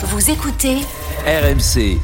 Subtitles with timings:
[0.00, 0.76] Vous écoutez
[1.26, 1.98] RMC.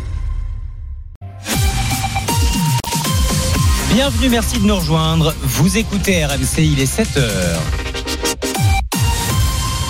[3.92, 5.32] Bienvenue, merci de nous rejoindre.
[5.40, 7.83] Vous écoutez RMC, il est 7h.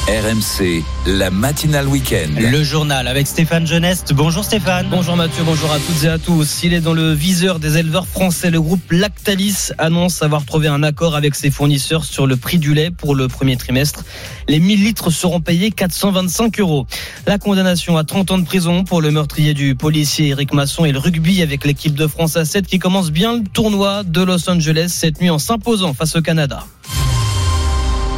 [0.07, 2.29] RMC, la matinale week-end.
[2.39, 4.13] Le journal avec Stéphane Geneste.
[4.13, 4.89] Bonjour Stéphane.
[4.91, 6.63] Bonjour Mathieu, bonjour à toutes et à tous.
[6.63, 8.51] Il est dans le viseur des éleveurs français.
[8.51, 12.75] Le groupe Lactalis annonce avoir trouvé un accord avec ses fournisseurs sur le prix du
[12.75, 14.05] lait pour le premier trimestre.
[14.47, 16.87] Les 1000 litres seront payés 425 euros.
[17.27, 20.93] La condamnation à 30 ans de prison pour le meurtrier du policier Eric Masson et
[20.93, 24.51] le rugby avec l'équipe de France à 7 qui commence bien le tournoi de Los
[24.51, 26.67] Angeles cette nuit en s'imposant face au Canada.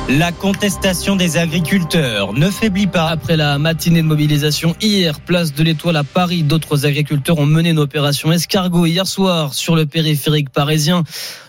[0.09, 3.09] La contestation des agriculteurs ne faiblit pas.
[3.09, 7.71] Après la matinée de mobilisation hier, place de l'Étoile à Paris, d'autres agriculteurs ont mené
[7.71, 11.03] une opération escargot hier soir sur le périphérique parisien.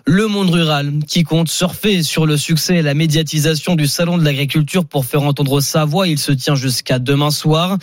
[0.06, 4.24] Le monde rural qui compte surfer sur le succès et la médiatisation du salon de
[4.24, 6.08] l'agriculture pour faire entendre sa voix.
[6.08, 7.78] Il se tient jusqu'à demain soir.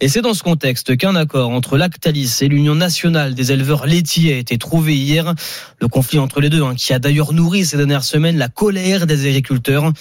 [0.00, 4.34] Et c'est dans ce contexte qu'un accord entre Lactalis et l'Union nationale des éleveurs laitiers
[4.34, 5.34] a été trouvé hier.
[5.80, 9.06] Le conflit entre les deux, hein, qui a d'ailleurs nourri ces dernières semaines la colère
[9.06, 9.92] des agriculteurs.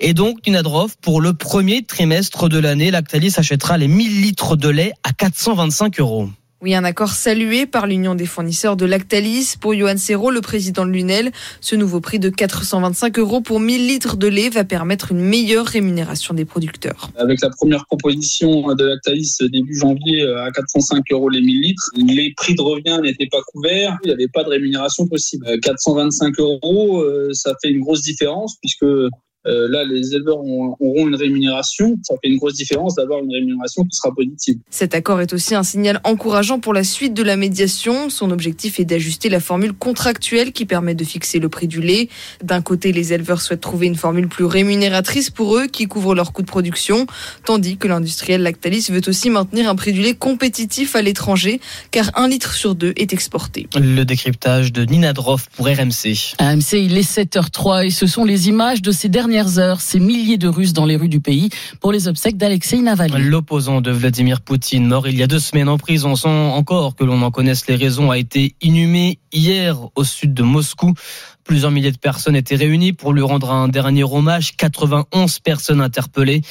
[0.00, 4.56] Et donc, Nina Droff, pour le premier trimestre de l'année, Lactalis achètera les 1000 litres
[4.56, 6.28] de lait à 425 euros.
[6.62, 9.56] Oui, un accord salué par l'Union des fournisseurs de Lactalis.
[9.60, 13.86] Pour Johan Serrault, le président de l'UNEL, ce nouveau prix de 425 euros pour 1000
[13.86, 17.10] litres de lait va permettre une meilleure rémunération des producteurs.
[17.18, 22.32] Avec la première proposition de Lactalis début janvier à 405 euros les 1000 litres, les
[22.34, 25.46] prix de revient n'étaient pas couverts, il n'y avait pas de rémunération possible.
[25.60, 28.86] 425 euros, euh, ça fait une grosse différence puisque
[29.46, 31.96] euh, là, les éleveurs auront une rémunération.
[32.02, 34.58] Ça fait une grosse différence d'avoir une rémunération qui sera positive.
[34.70, 38.10] Cet accord est aussi un signal encourageant pour la suite de la médiation.
[38.10, 42.08] Son objectif est d'ajuster la formule contractuelle qui permet de fixer le prix du lait.
[42.42, 46.32] D'un côté, les éleveurs souhaitent trouver une formule plus rémunératrice pour eux qui couvre leurs
[46.32, 47.06] coûts de production,
[47.44, 52.10] tandis que l'industriel Lactalis veut aussi maintenir un prix du lait compétitif à l'étranger, car
[52.14, 53.68] un litre sur deux est exporté.
[53.74, 56.34] Le décryptage de Nina Droff pour RMC.
[56.40, 60.38] RMC, il est 7h03 et ce sont les images de ces dernières heures, ces milliers
[60.38, 63.22] de Russes dans les rues du pays pour les obsèques d'Alexei Navalny.
[63.22, 67.04] L'opposant de Vladimir Poutine, mort il y a deux semaines en prison sans encore que
[67.04, 70.94] l'on en connaisse les raisons, a été inhumé hier au sud de Moscou.
[71.46, 74.56] Plusieurs milliers de personnes étaient réunies pour lui rendre un dernier hommage.
[74.56, 76.42] 91 personnes interpellées.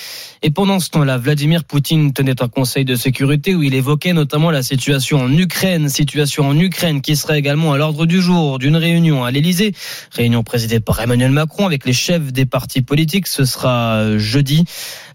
[0.42, 4.52] Et pendant ce temps-là, Vladimir Poutine tenait un conseil de sécurité où il évoquait notamment
[4.52, 8.78] la situation en Ukraine, situation en Ukraine qui serait également à l'ordre du jour d'une
[8.78, 9.74] réunion à l'Elysée.
[10.12, 13.28] Réunion présidée par Emmanuel Macron avec les chefs des partis politiques.
[13.28, 14.64] Ce sera jeudi.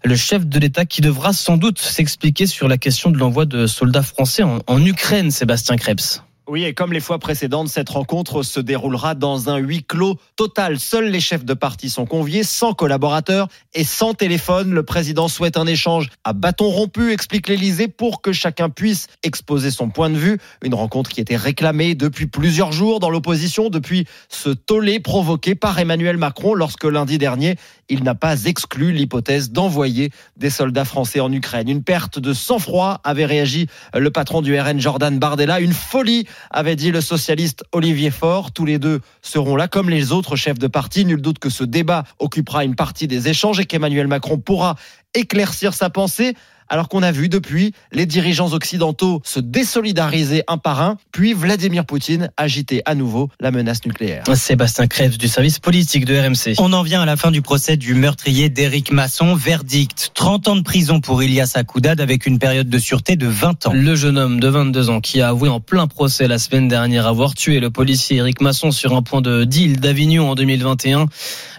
[0.03, 3.65] Le chef de l'État qui devra sans doute s'expliquer sur la question de l'envoi de
[3.65, 6.21] soldats français en, en Ukraine, Sébastien Krebs.
[6.51, 10.81] Oui, et comme les fois précédentes, cette rencontre se déroulera dans un huis clos total.
[10.81, 14.73] Seuls les chefs de parti sont conviés, sans collaborateurs et sans téléphone.
[14.73, 19.71] Le président souhaite un échange à bâton rompu, explique l'Élysée, pour que chacun puisse exposer
[19.71, 20.39] son point de vue.
[20.61, 25.79] Une rencontre qui était réclamée depuis plusieurs jours dans l'opposition, depuis ce tollé provoqué par
[25.79, 27.55] Emmanuel Macron lorsque lundi dernier,
[27.87, 31.69] il n'a pas exclu l'hypothèse d'envoyer des soldats français en Ukraine.
[31.69, 35.61] Une perte de sang-froid avait réagi le patron du RN Jordan Bardella.
[35.61, 38.51] Une folie avait dit le socialiste Olivier Faure.
[38.51, 41.05] Tous les deux seront là comme les autres chefs de parti.
[41.05, 44.75] Nul doute que ce débat occupera une partie des échanges et qu'Emmanuel Macron pourra
[45.13, 46.35] éclaircir sa pensée
[46.69, 51.85] alors qu'on a vu depuis les dirigeants occidentaux se désolidariser un par un, puis Vladimir
[51.85, 54.23] Poutine agiter à nouveau la menace nucléaire.
[54.35, 56.55] Sébastien Krebs du service politique de RMC.
[56.59, 59.35] On en vient à la fin du procès du meurtrier d'Éric Masson.
[59.35, 63.67] Verdict 30 ans de prison pour Ilias Akoudad avec une période de sûreté de 20
[63.67, 63.73] ans.
[63.73, 67.07] Le jeune homme de 22 ans qui a avoué en plein procès la semaine dernière
[67.07, 71.07] avoir tué le policier Éric Masson sur un point de deal d'Avignon en 2021.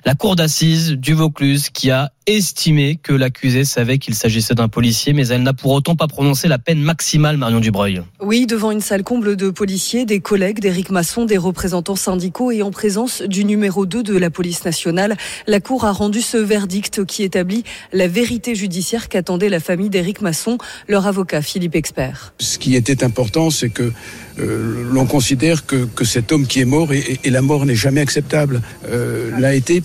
[0.05, 5.13] La cour d'assises du Vaucluse qui a estimé que l'accusé savait qu'il s'agissait d'un policier,
[5.13, 8.03] mais elle n'a pour autant pas prononcé la peine maximale, Marion Dubreuil.
[8.21, 12.63] Oui, devant une salle comble de policiers, des collègues d'Éric Masson, des représentants syndicaux et
[12.63, 17.05] en présence du numéro 2 de la police nationale, la Cour a rendu ce verdict
[17.05, 20.59] qui établit la vérité judiciaire qu'attendait la famille d'Éric Masson,
[20.89, 22.35] leur avocat Philippe Expert.
[22.41, 23.93] Ce qui était important, c'est que
[24.39, 27.75] euh, l'on considère que, que, cet homme qui est mort, et, et la mort n'est
[27.75, 29.83] jamais acceptable, euh, l'a été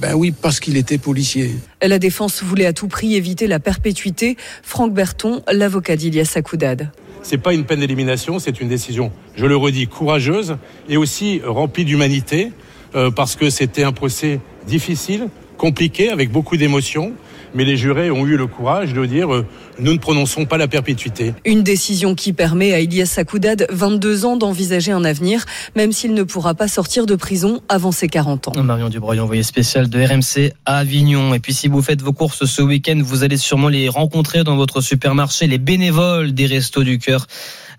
[0.00, 1.52] ben oui, parce qu'il était policier.
[1.80, 4.36] La défense voulait à tout prix éviter la perpétuité.
[4.62, 6.90] Franck Berton, l'avocat d'Ilias Akoudad.
[7.22, 10.58] C'est pas une peine d'élimination, c'est une décision, je le redis, courageuse
[10.90, 12.52] et aussi remplie d'humanité,
[12.94, 17.14] euh, parce que c'était un procès difficile, compliqué, avec beaucoup d'émotions.
[17.54, 19.46] Mais les jurés ont eu le courage de dire euh,
[19.78, 21.34] nous ne prononçons pas la perpétuité.
[21.44, 25.44] Une décision qui permet à Ilias Akoudad, 22 ans, d'envisager un avenir,
[25.76, 28.62] même s'il ne pourra pas sortir de prison avant ses 40 ans.
[28.62, 31.34] Marion Dubreuil, envoyé spécial de RMC à Avignon.
[31.34, 34.56] Et puis si vous faites vos courses ce week-end, vous allez sûrement les rencontrer dans
[34.56, 37.26] votre supermarché, les bénévoles des Restos du Cœur.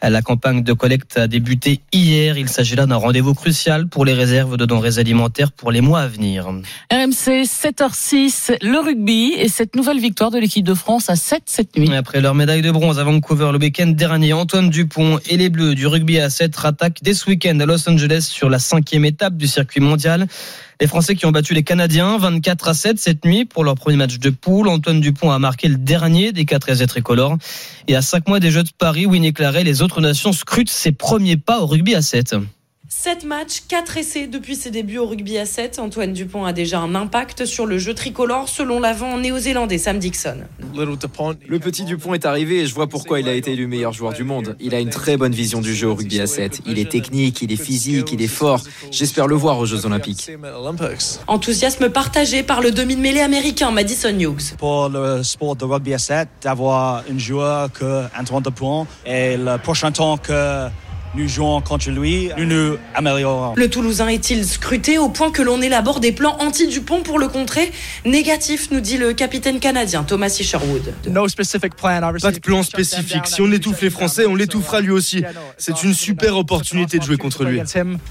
[0.01, 2.37] La campagne de collecte a débuté hier.
[2.37, 6.01] Il s'agit là d'un rendez-vous crucial pour les réserves de denrées alimentaires pour les mois
[6.01, 6.47] à venir.
[6.91, 11.77] RMC 7h06, le rugby et cette nouvelle victoire de l'équipe de France à 7 cette
[11.77, 11.93] nuit.
[11.95, 15.75] Après leur médaille de bronze à Vancouver le week-end dernier, Antoine Dupont et les Bleus
[15.75, 19.37] du rugby à 7 rattaquent dès ce week-end à Los Angeles sur la cinquième étape
[19.37, 20.27] du circuit mondial.
[20.81, 23.95] Les Français qui ont battu les Canadiens 24 à 7 cette nuit pour leur premier
[23.95, 24.67] match de poule.
[24.67, 27.37] Antoine Dupont a marqué le dernier des quatre essais tricolores.
[27.87, 30.91] Et à cinq mois des Jeux de Paris, Winnie Claret, les autres nations scrutent ses
[30.91, 32.35] premiers pas au rugby à 7.
[32.97, 35.79] 7 matchs, 4 essais depuis ses débuts au rugby à 7.
[35.79, 40.37] Antoine Dupont a déjà un impact sur le jeu tricolore selon l'avant néo-zélandais Sam Dixon.
[40.73, 44.13] Le petit Dupont est arrivé et je vois pourquoi il a été élu meilleur joueur
[44.13, 44.55] du monde.
[44.61, 46.61] Il a une très bonne vision du jeu au rugby à 7.
[46.65, 48.61] Il est technique, il est physique, il est fort.
[48.91, 50.31] J'espère le voir aux Jeux Olympiques.
[51.27, 54.55] Enthousiasme partagé par le demi-mêlée américain Madison Hughes.
[54.57, 59.57] Pour le sport de rugby à 7, d'avoir un joueur que Antoine Dupont et le
[59.57, 60.69] prochain temps que
[61.15, 63.53] nous jouons contre lui, nous nous améliorons.
[63.55, 67.71] Le Toulousain est-il scruté au point que l'on élabore des plans anti-Dupont pour le contrer
[68.05, 70.93] Négatif, nous dit le capitaine canadien Thomas Isherwood.
[72.21, 73.27] Pas de plan spécifique.
[73.27, 75.23] Si on étouffe les Français, on l'étouffera lui aussi.
[75.57, 77.61] C'est une super opportunité de jouer contre lui.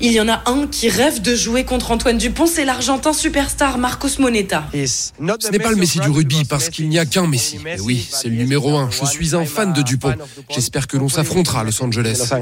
[0.00, 3.78] Il y en a un qui rêve de jouer contre Antoine Dupont, c'est l'Argentin superstar
[3.78, 4.64] Marcos Moneta.
[4.72, 7.58] Ce n'est pas le Messi du rugby parce qu'il n'y a qu'un Messi.
[7.62, 8.90] Mais oui, c'est le numéro un.
[8.90, 10.14] Je suis un fan de Dupont.
[10.50, 12.32] J'espère que l'on s'affrontera à Los Angeles.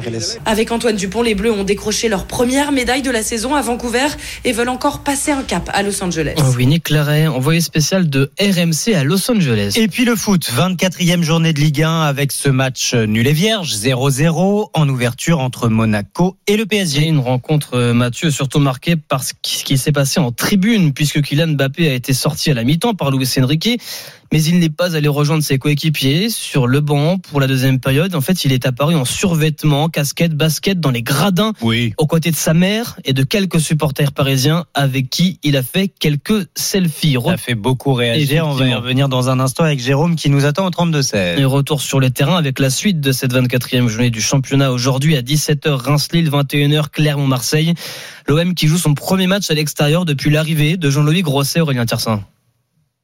[0.53, 4.09] Avec Antoine Dupont, les Bleus ont décroché leur première médaille de la saison à Vancouver
[4.45, 6.35] et veulent encore passer un cap à Los Angeles.
[6.37, 9.73] Oh oui, Nick Claret, envoyé spécial de RMC à Los Angeles.
[9.77, 13.75] Et puis le foot, 24e journée de Ligue 1 avec ce match nul et vierge,
[13.75, 17.05] 0-0 en ouverture entre Monaco et le PSG.
[17.05, 20.33] Et une rencontre, euh, Mathieu, surtout marquée par ce qui, ce qui s'est passé en
[20.33, 23.81] tribune, puisque Kylian Mbappé a été sorti à la mi-temps par Luis Enrique
[24.33, 28.15] mais il n'est pas allé rejoindre ses coéquipiers sur le banc pour la deuxième période.
[28.15, 31.93] En fait, il est apparu en survêtement, casquette, basket dans les gradins, Oui.
[31.99, 35.89] aux côtés de sa mère et de quelques supporters parisiens avec qui il a fait
[35.89, 37.17] quelques selfies.
[37.25, 38.47] Ça fait beaucoup réagir.
[38.47, 41.39] On va y revenir dans un instant avec Jérôme qui nous attend au 32-16.
[41.39, 45.17] Et retour sur les terrains avec la suite de cette 24e journée du championnat aujourd'hui
[45.17, 47.75] à 17h Reims-Lille, 21h Clermont-Marseille.
[48.29, 52.23] L'OM qui joue son premier match à l'extérieur depuis l'arrivée de Jean-Louis Grosset, Aurélien Tiersin.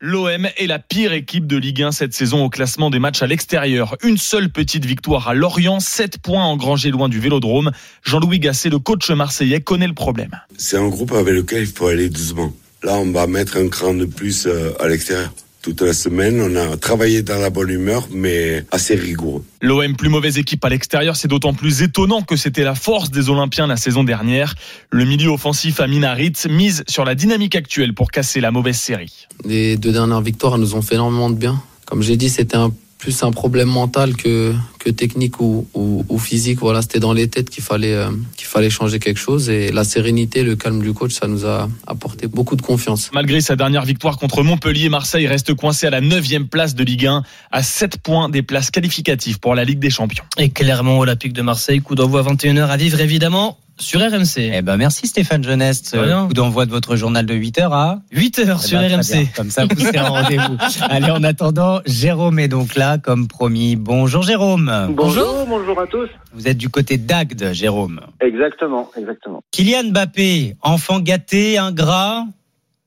[0.00, 3.26] L'OM est la pire équipe de Ligue 1 cette saison au classement des matchs à
[3.26, 3.96] l'extérieur.
[4.04, 7.72] Une seule petite victoire à Lorient, 7 points engrangés loin du Vélodrome.
[8.04, 10.30] Jean-Louis Gasset, le coach marseillais, connaît le problème.
[10.56, 12.52] C'est un groupe avec lequel il faut aller doucement.
[12.84, 15.32] Là, on va mettre un cran de plus euh, à l'extérieur.
[15.62, 19.44] Toute la semaine, on a travaillé dans la bonne humeur, mais assez rigoureux.
[19.60, 23.28] L'OM plus mauvaise équipe à l'extérieur, c'est d'autant plus étonnant que c'était la force des
[23.28, 24.55] Olympiens la saison dernière.
[24.90, 29.26] Le milieu offensif Amin Harit mise sur la dynamique actuelle pour casser la mauvaise série.
[29.44, 31.60] Les deux dernières victoires elles nous ont fait énormément de bien.
[31.87, 36.18] Comme j'ai dit, c'était un, plus un problème mental que, que technique ou, ou, ou
[36.18, 36.58] physique.
[36.58, 39.48] Voilà, c'était dans les têtes qu'il fallait, euh, qu'il fallait changer quelque chose.
[39.48, 43.10] Et la sérénité, le calme du coach, ça nous a apporté beaucoup de confiance.
[43.14, 47.06] Malgré sa dernière victoire contre Montpellier, Marseille reste coincé à la 9 place de Ligue
[47.06, 47.22] 1,
[47.52, 50.24] à 7 points des places qualificatives pour la Ligue des Champions.
[50.36, 54.50] Et Clermont Olympique de Marseille, coup d'envoi 21h à vivre évidemment sur RMC.
[54.54, 55.94] Eh ben merci Stéphane Jeunesse.
[55.94, 56.26] Rien.
[56.26, 59.22] Coup d'envoi de votre journal de 8h à 8h sur Eh ben, très RMC.
[59.25, 59.32] bien.
[59.36, 60.56] Comme ça, vous serez en rendez-vous.
[60.88, 63.76] Allez, en attendant, Jérôme est donc là, comme promis.
[63.76, 64.88] Bonjour Jérôme.
[64.90, 66.08] Bonjour, bonjour à tous.
[66.32, 68.00] Vous êtes du côté d'Agde, Jérôme.
[68.20, 69.43] Exactement, exactement.
[69.53, 72.24] Kylian Mbappé, enfant gâté, ingrat.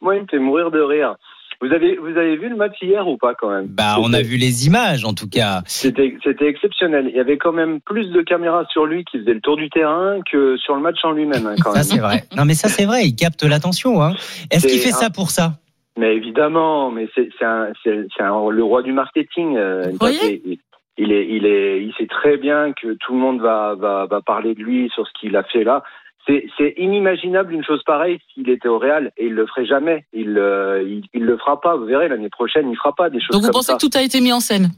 [0.00, 1.16] Moi, il me fait mourir de rire.
[1.60, 3.66] Vous avez, vous avez vu le match hier ou pas quand même?
[3.66, 5.62] Bah, on a vu les images en tout cas.
[5.66, 7.06] C'était, c'était exceptionnel.
[7.10, 9.68] Il y avait quand même plus de caméras sur lui qui faisait le tour du
[9.68, 11.46] terrain que sur le match en lui-même.
[11.46, 11.82] hein, quand Ça même.
[11.84, 12.24] c'est vrai.
[12.36, 14.00] Non mais ça c'est vrai, il capte l'attention.
[14.02, 14.14] Hein.
[14.52, 15.54] Est-ce qu'il fait ça pour ça?
[15.98, 19.56] Mais évidemment, mais c'est, c'est, un, c'est, c'est un- le roi du marketing.
[19.56, 19.90] euh,
[21.00, 24.20] il est, il est, il sait très bien que tout le monde va, va, va
[24.20, 25.82] parler de lui sur ce qu'il a fait là.
[26.28, 30.04] C'est, inimaginable une chose pareille s'il était au Real et il le ferait jamais.
[30.12, 31.76] Il, euh, il, il le fera pas.
[31.76, 33.78] Vous verrez l'année prochaine, il fera pas des choses Donc vous comme pensez ça.
[33.78, 34.70] que tout a été mis en scène?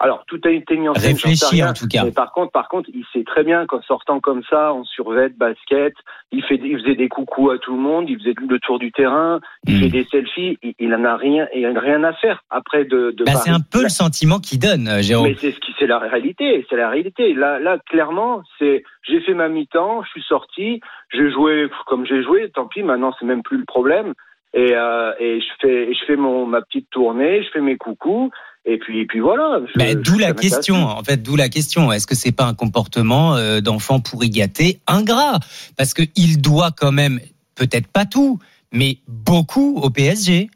[0.00, 1.12] Alors, tout a été mis en scène.
[1.12, 2.04] Réfléchi, en tout cas.
[2.04, 5.28] Mais par contre, par contre, il sait très bien qu'en sortant comme ça, en survêt,
[5.30, 5.94] basket,
[6.32, 8.92] il fait, il faisait des coucous à tout le monde, il faisait le tour du
[8.92, 9.80] terrain, il Hmm.
[9.80, 13.12] fait des selfies, il, il en a rien, il a rien à faire après de.
[13.16, 13.32] de Bah.
[13.36, 15.28] C'est un peu le sentiment qu'il donne, euh, Jérôme.
[15.28, 17.34] Mais c'est ce qui, c'est la réalité, c'est la réalité.
[17.34, 20.80] Là, là, clairement, c'est, j'ai fait ma mi-temps, je suis sorti,
[21.12, 24.12] j'ai joué comme j'ai joué, tant pis, maintenant c'est même plus le problème.
[24.54, 27.76] Et, euh, et je fais, et je fais mon, ma petite tournée, je fais mes
[27.76, 28.30] coucous,
[28.66, 29.60] Et puis, et puis voilà.
[29.76, 31.92] Mais d'où la question, en fait, d'où la question.
[31.92, 35.38] Est-ce que c'est pas un comportement euh, d'enfant pourri gâté, ingrat?
[35.78, 37.20] Parce que il doit quand même,
[37.54, 38.40] peut-être pas tout,
[38.72, 40.50] mais beaucoup au PSG.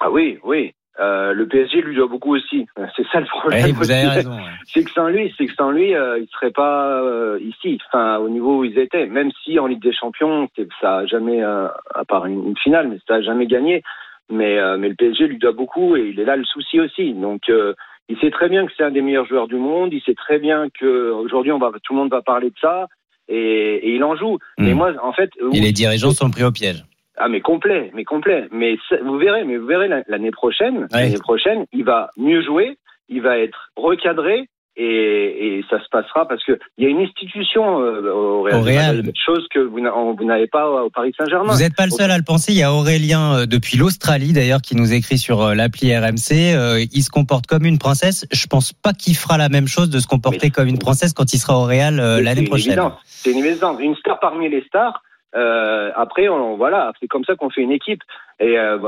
[0.00, 0.74] Ah oui, oui.
[1.00, 2.66] Euh, le PSG lui doit beaucoup aussi.
[2.96, 3.64] C'est ça le problème.
[3.64, 4.32] Ouais, vous avez raison.
[4.36, 4.42] ouais.
[4.66, 8.18] C'est que sans lui, c'est que sans lui, euh, il serait pas euh, ici, enfin
[8.18, 9.06] au niveau où ils étaient.
[9.06, 10.48] Même si en Ligue des Champions,
[10.80, 13.82] ça a jamais, à part une, une finale, mais ça a jamais gagné.
[14.30, 17.12] Mais euh, mais le PSG lui doit beaucoup et il est là le souci aussi.
[17.14, 17.74] Donc euh,
[18.08, 19.92] il sait très bien que c'est un des meilleurs joueurs du monde.
[19.92, 22.86] Il sait très bien que aujourd'hui on va tout le monde va parler de ça
[23.28, 24.38] et, et il en joue.
[24.58, 25.54] Mais moi, en fait, Hmm.
[25.54, 26.84] Et les dirigeants sont pris au piège.
[27.16, 28.46] ah mais complet, mais complet.
[28.50, 32.78] Mais vous verrez, mais vous verrez la- l'année prochaine, l'année prochaine, il va mieux jouer,
[33.08, 34.48] il va être recadré
[34.82, 38.56] et, et ça se passera parce que il y a une institution euh, au Real,
[38.58, 39.02] Au Real.
[39.26, 41.52] chose que vous n'a- vous n'avez pas au Paris Saint-Germain.
[41.52, 42.52] Vous n'êtes pas le seul à le penser.
[42.52, 46.88] Il y a Aurélien euh, depuis l'Australie d'ailleurs qui nous écrit sur euh, l'appli RMC.
[46.92, 48.26] Il se comporte comme une princesse.
[48.32, 51.32] Je pense pas qu'il fera la même chose de se comporter comme une princesse quand
[51.34, 52.78] il sera au Real l'année prochaine.
[53.04, 53.78] C'est une évidence.
[53.80, 55.02] Une star parmi les stars.
[55.36, 58.02] Euh, après, on, voilà, c'est comme ça qu'on fait une équipe.
[58.40, 58.78] Et euh,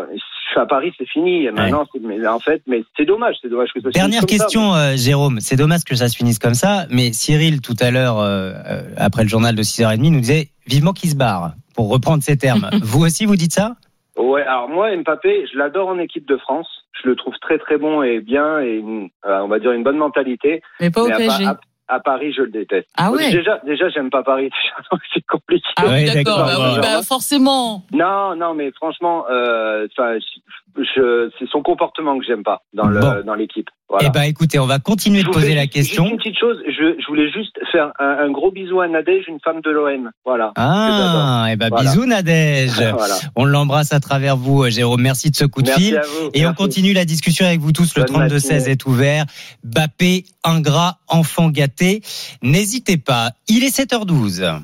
[0.57, 1.49] à Paris, c'est fini.
[1.51, 3.37] Maintenant, c'est- mais en fait, mais c'est dommage.
[3.43, 5.41] C'est dommage que ça se Dernière finisse comme ça, question, euh, Jérôme.
[5.41, 8.83] C'est dommage que ça se finisse comme ça, mais Cyril, tout à l'heure, euh, euh,
[8.97, 12.69] après le journal de 6h30, nous disait vivement qu'il se barre, pour reprendre ses termes.
[12.83, 13.77] vous aussi, vous dites ça?
[14.17, 16.69] Ouais, alors moi, Mbappé, je l'adore en équipe de France.
[17.03, 19.83] Je le trouve très très bon et bien et une- euh, on va dire une
[19.83, 20.61] bonne mentalité.
[20.81, 21.47] Mais pas au PSG.
[21.47, 21.59] à-
[21.93, 22.89] à Paris, je le déteste.
[22.97, 24.45] Ah ouais Déjà, déjà, j'aime pas Paris.
[24.51, 25.69] déjà, donc c'est compliqué.
[25.77, 26.39] Ah oui, d'accord.
[26.47, 27.83] Bah, oui, bah, forcément.
[27.93, 32.87] Non, non, mais franchement, euh, enfin, je, je- c'est son comportement que j'aime pas dans
[32.87, 33.23] le Bon.
[33.25, 33.69] dans l'équipe.
[33.93, 34.09] Voilà.
[34.09, 36.05] Eh ben, écoutez, on va continuer Je de poser fais la question.
[36.05, 39.25] juste Une petite chose, je, je voulais juste faire un, un gros bisou à Nadège,
[39.29, 40.11] une femme de l'OM.
[40.25, 40.51] Voilà.
[40.57, 41.91] Ah, et ben Voilà.
[41.91, 42.81] bisous Nadège.
[42.97, 43.17] Voilà.
[43.37, 45.03] On l'embrasse à travers vous, euh, Jérôme.
[45.03, 46.01] Merci de ce coup de Merci fil.
[46.33, 47.95] Et on continue la discussion avec vous tous.
[47.97, 48.71] Le Bonne 32-16 matinée.
[48.71, 49.25] est ouvert.
[49.63, 52.01] Bappé, ingrat, enfant gâté.
[52.43, 53.33] N'hésitez pas.
[53.47, 54.59] Il est 7h12.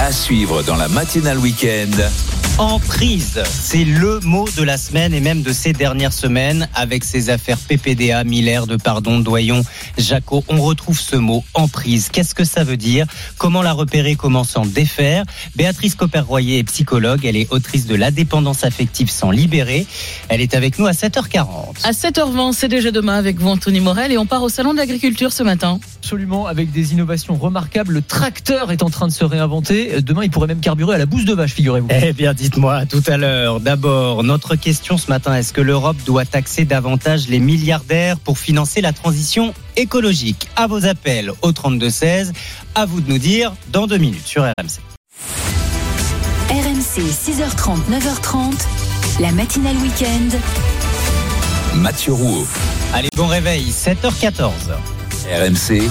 [0.00, 1.96] À suivre dans la matinale week-end.
[2.56, 7.28] Emprise, c'est le mot de la semaine et même de ces dernières semaines avec ces
[7.28, 9.62] affaires PPDA, Miller, de Pardon, Doyon,
[9.98, 10.44] Jaco.
[10.46, 12.10] On retrouve ce mot emprise.
[12.12, 13.06] Qu'est-ce que ça veut dire?
[13.38, 14.14] Comment la repérer?
[14.14, 15.24] Comment s'en défaire?
[15.56, 17.24] Béatrice Copper-Royer est psychologue.
[17.24, 19.84] Elle est autrice de La dépendance affective sans libérer.
[20.28, 21.82] Elle est avec nous à 7h40.
[21.82, 24.78] À 7h20, c'est déjà demain avec vous, Anthony Morel, et on part au Salon de
[24.78, 25.80] l'Agriculture ce matin.
[25.98, 27.94] Absolument, avec des innovations remarquables.
[27.94, 29.83] Le tracteur est en train de se réinventer.
[30.00, 31.88] Demain, il pourrait même carburer à la bouse de vache, figurez-vous.
[31.90, 33.60] Eh bien, dites-moi tout à l'heure.
[33.60, 38.80] D'abord, notre question ce matin est-ce que l'Europe doit taxer davantage les milliardaires pour financer
[38.80, 40.48] la transition écologique?
[40.56, 42.32] À vos appels au 32-16.
[42.74, 44.80] À vous de nous dire dans deux minutes sur RMC.
[46.50, 48.52] RMC 6h30, 9h30,
[49.20, 50.38] la matinale week-end.
[51.76, 52.46] Mathieu Rouault.
[52.92, 54.50] Allez, bon réveil, 7h14.
[55.26, 55.90] RMC.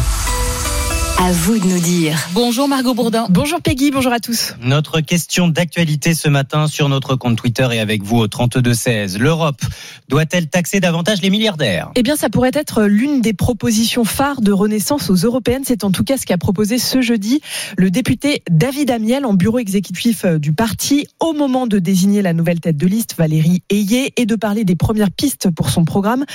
[1.19, 2.17] À vous de nous dire.
[2.33, 3.27] Bonjour Margot Bourdin.
[3.29, 4.55] Bonjour Peggy, bonjour à tous.
[4.61, 9.19] Notre question d'actualité ce matin sur notre compte Twitter et avec vous au 32-16.
[9.19, 9.61] L'Europe
[10.09, 11.91] doit-elle taxer davantage les milliardaires?
[11.95, 15.61] Eh bien, ça pourrait être l'une des propositions phares de Renaissance aux européennes.
[15.65, 17.41] C'est en tout cas ce qu'a proposé ce jeudi
[17.77, 22.33] le député David Amiel en bureau exécutif euh, du parti au moment de désigner la
[22.33, 26.25] nouvelle tête de liste, Valérie Ayé, et de parler des premières pistes pour son programme.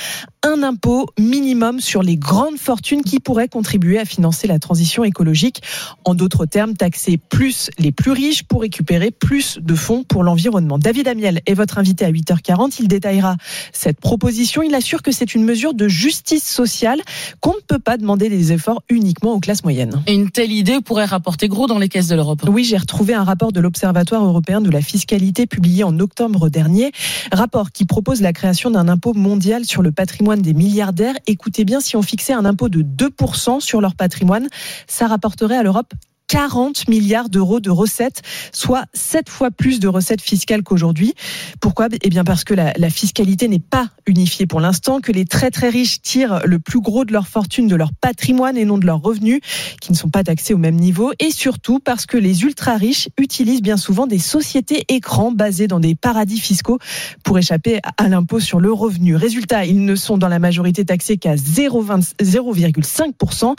[0.41, 4.68] Un impôt minimum sur les grandes fortunes qui pourrait contribuer à financer la transition
[5.03, 5.61] écologique.
[6.05, 10.77] En d'autres termes, taxer plus les plus riches pour récupérer plus de fonds pour l'environnement.
[10.77, 12.75] David Amiel est votre invité à 8h40.
[12.79, 13.35] Il détaillera
[13.73, 14.61] cette proposition.
[14.61, 17.01] Il assure que c'est une mesure de justice sociale
[17.39, 20.01] qu'on ne peut pas demander des efforts uniquement aux classes moyennes.
[20.07, 22.43] Et une telle idée pourrait rapporter gros dans les caisses de l'Europe.
[22.47, 26.91] Oui, j'ai retrouvé un rapport de l'Observatoire européen de la fiscalité publié en octobre dernier.
[27.31, 31.15] Rapport qui propose la création d'un impôt mondial sur le patrimoine des milliardaires.
[31.27, 34.47] Écoutez bien, si on fixait un impôt de 2% sur leur patrimoine,
[34.87, 35.93] ça rapporterait à l'Europe
[36.29, 38.21] 40 milliards d'euros de recettes,
[38.53, 41.15] soit 7 fois plus de recettes fiscales qu'aujourd'hui.
[41.59, 41.87] Pourquoi?
[42.03, 45.69] Eh bien parce que la, fiscalité n'est pas unifiée pour l'instant, que les très très
[45.69, 49.01] riches tirent le plus gros de leur fortune de leur patrimoine et non de leurs
[49.01, 49.39] revenus,
[49.81, 53.09] qui ne sont pas taxés au même niveau, et surtout parce que les ultra riches
[53.17, 56.77] utilisent bien souvent des sociétés écrans basées dans des paradis fiscaux
[57.23, 59.15] pour échapper à, l'impôt sur le revenu.
[59.15, 63.55] Résultat, ils ne sont dans la majorité taxés qu'à 0,20 0,5%,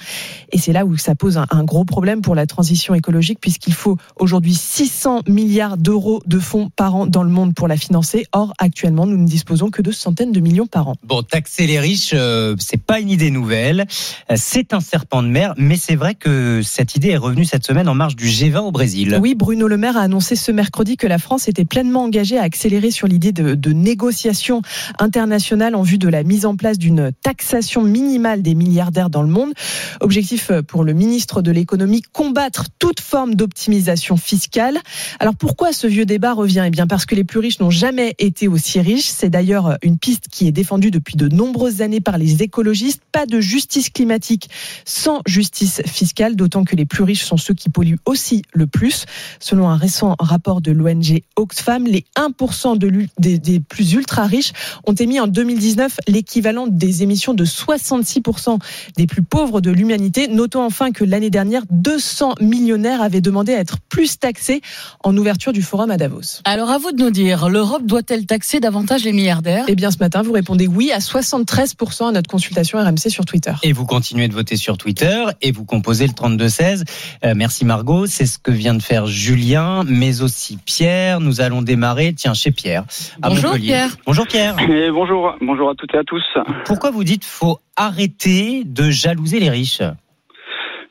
[0.53, 3.39] et c'est là où ça pose un, un gros problème pour la transition transition écologique
[3.41, 7.79] puisqu'il faut aujourd'hui 600 milliards d'euros de fonds par an dans le monde pour la
[7.79, 8.27] financer.
[8.33, 10.97] Or, actuellement, nous ne disposons que de centaines de millions par an.
[11.03, 13.87] Bon, taxer les riches, euh, c'est pas une idée nouvelle.
[14.31, 17.65] Euh, C'est un serpent de mer, mais c'est vrai que cette idée est revenue cette
[17.65, 19.19] semaine en marge du G20 au Brésil.
[19.23, 22.43] Oui, Bruno Le Maire a annoncé ce mercredi que la France était pleinement engagée à
[22.43, 24.61] accélérer sur l'idée de, de négociations
[24.99, 29.31] internationales en vue de la mise en place d'une taxation minimale des milliardaires dans le
[29.31, 29.55] monde.
[30.01, 34.79] Objectif euh, pour le ministre de l'économie, combattre toute forme d'optimisation fiscale.
[35.19, 36.65] Alors pourquoi ce vieux débat revient?
[36.67, 39.09] Eh bien parce que les plus riches n'ont jamais été aussi riches.
[39.09, 43.03] C'est d'ailleurs une piste qui est défendue depuis de nombreuses années par les écologistes.
[43.13, 44.49] Pas de justice climatique
[44.85, 49.07] sans justice fiscale, d'autant que les plus riches sont ceux qui polluent aussi le plus.
[49.39, 54.27] Selon un récent rapport de l'ONG Oxfam, les 1% de l'u- des, des plus ultra
[54.27, 54.53] riches
[54.87, 58.59] ont émis en 2019 l'équivalent des émissions de 66%
[58.97, 60.29] des plus pauvres de l'humanité.
[60.29, 64.61] Notons enfin que l'année dernière, 200 millionnaires avaient demandé à être plus taxés
[65.05, 66.41] en ouverture du forum à Davos.
[66.45, 69.65] Alors à vous de nous dire, l'Europe doit-elle taxer davantage les milliardaires?
[69.69, 73.53] Eh bien ce matin, vous répondez oui à 73% à notre consultation RMC sur Twitter.
[73.63, 76.85] Et vous continuez de voter sur Twitter et vous composez le 32-16.
[77.25, 78.07] Euh, merci Margot.
[78.07, 81.21] C'est ce que vient de faire Julien, mais aussi Pierre.
[81.21, 82.85] Nous allons démarrer, tiens, chez Pierre.
[83.23, 83.67] à Bonjour, Montpellier.
[83.67, 83.97] Pierre.
[84.07, 84.57] Bonjour Pierre.
[84.61, 86.23] Et bonjour, bonjour à toutes et à tous.
[86.65, 89.83] Pourquoi vous dites faut arrêter de jalouser les riches?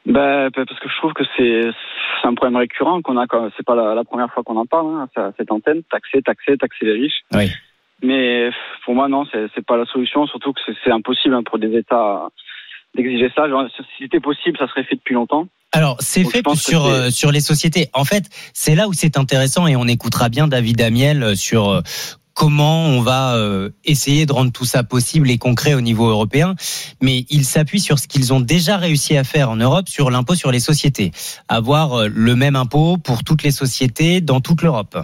[0.06, 1.62] Ben, parce que je trouve que c'est
[2.28, 3.28] un problème récurrent qu'on a.
[3.28, 4.88] quand- C'est pas la, la première fois qu'on en parle.
[4.88, 7.22] Hein, à cette antenne, taxer, taxer, taxer les riches.
[7.34, 7.50] Oui.
[8.02, 8.50] Mais
[8.86, 10.26] pour moi, non, c'est pas la solution.
[10.28, 12.30] Surtout que c'est- impossible hein, pour des États
[12.96, 13.48] d'exiger ça.
[13.50, 15.48] Genre, si c'était possible, ça serait fait depuis longtemps.
[15.74, 17.90] Alors, c'est fait sur euh, sur les sociétés.
[17.94, 21.70] En fait, c'est là où c'est intéressant et on écoutera bien David Amiel euh, sur
[21.70, 21.82] euh,
[22.34, 26.56] comment on va euh, essayer de rendre tout ça possible et concret au niveau européen.
[27.02, 30.36] Mais il s'appuie sur ce qu'ils ont déjà réussi à faire en Europe sur l'impôt
[30.36, 31.12] sur les sociétés,
[31.48, 34.98] avoir euh, le même impôt pour toutes les sociétés dans toute l'Europe.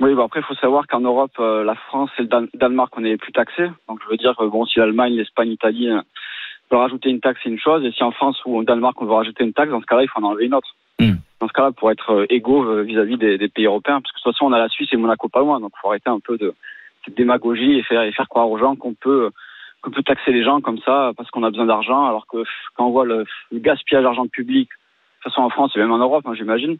[0.00, 2.92] Oui, bon après, il faut savoir qu'en Europe, euh, la France et le Dan- Danemark,
[2.98, 3.70] on est plus taxés.
[3.88, 5.88] Donc, je veux dire, bon, si l'Allemagne, l'Espagne, l'Italie
[6.70, 7.84] veulent rajouter une taxe, c'est une chose.
[7.84, 10.02] Et si en France ou au Danemark, on veut rajouter une taxe, dans ce cas-là,
[10.02, 10.68] il faut en enlever une autre.
[10.98, 14.00] Dans ce cas-là, pour être euh, égaux euh, vis-à-vis des, pays européens.
[14.00, 15.60] Parce que de toute façon, on a la Suisse et Monaco pas loin.
[15.60, 16.54] Donc, il faut arrêter un peu de
[17.16, 19.30] démagogie et faire, croire aux gens qu'on peut,
[20.04, 22.06] taxer les gens comme ça parce qu'on a besoin d'argent.
[22.06, 22.38] Alors que
[22.74, 25.92] quand on voit le, le gaspillage d'argent public, de toute façon en France et même
[25.92, 26.78] en Europe, hein, j'imagine,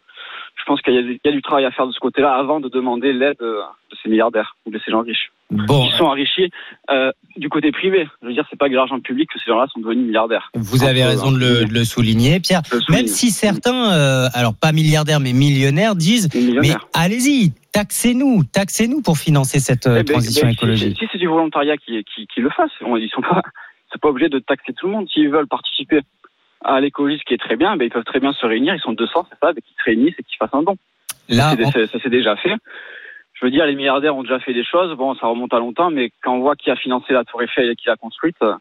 [0.58, 2.00] je pense qu'il y, a du- il y a du travail à faire de ce
[2.00, 3.60] côté-là avant de demander l'aide euh,
[3.90, 5.30] de ces milliardaires ou de ces gens riches.
[5.50, 6.50] Bon, Ils sont enrichis
[6.90, 8.08] euh, du côté privé.
[8.22, 10.50] Je veux dire, c'est pas que de l'argent public que ces gens-là sont devenus milliardaires.
[10.54, 12.62] Vous avez raison de le, de le souligner, Pierre.
[12.88, 19.18] Même si certains, euh, alors pas milliardaires mais millionnaires, disent mais allez-y, taxez-nous, taxez-nous pour
[19.18, 20.98] financer cette euh, Eh ben, transition ben, si- écologique.
[20.98, 23.42] Si, c'est du volontariat qui, qui, qui le fasse, on- ils sont pas,
[23.92, 25.06] c'est pas obligé de taxer tout le monde.
[25.12, 26.00] S'ils veulent participer
[26.66, 28.74] à l'écologie, ce qui est très bien, ben, ils peuvent très bien se réunir.
[28.74, 30.76] Ils sont 200, c'est ça, et qu'ils se réunissent et qu'ils fassent un don.
[31.28, 32.54] Là, ça s'est déjà fait.
[33.34, 34.96] Je veux dire, les milliardaires ont déjà fait des choses.
[34.96, 37.70] Bon, ça remonte à longtemps, mais quand on voit qui a financé la Tour Eiffel
[37.70, 38.54] et qui l'a construite, euh,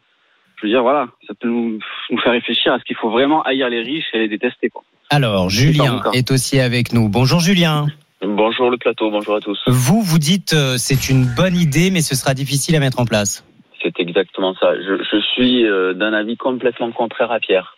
[0.56, 1.78] je veux dire, voilà, ça peut nous,
[2.10, 4.82] nous faire réfléchir à ce qu'il faut vraiment haïr les riches et les détester, quoi.
[5.10, 7.08] Alors, Julien est aussi avec nous.
[7.08, 7.86] Bonjour Julien.
[8.22, 9.60] Bonjour le plateau, bonjour à tous.
[9.66, 13.04] Vous, vous dites euh, c'est une bonne idée, mais ce sera difficile à mettre en
[13.04, 13.44] place.
[13.82, 14.74] C'est exactement ça.
[14.74, 17.76] Je, je suis euh, d'un avis complètement contraire à Pierre.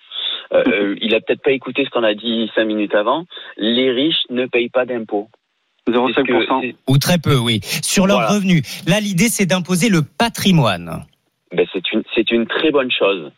[0.52, 3.24] Euh, euh, il a peut-être pas écouté ce qu'on a dit cinq minutes avant.
[3.56, 5.28] Les riches ne payent pas d'impôts.
[5.88, 6.74] 0,5%.
[6.88, 7.60] Ou très peu, oui.
[7.82, 8.34] Sur leurs Voilà.
[8.34, 8.62] revenus.
[8.86, 11.04] Là, l'idée, c'est d'imposer le patrimoine.
[11.52, 13.30] Ben, c'est une c'est une très bonne chose.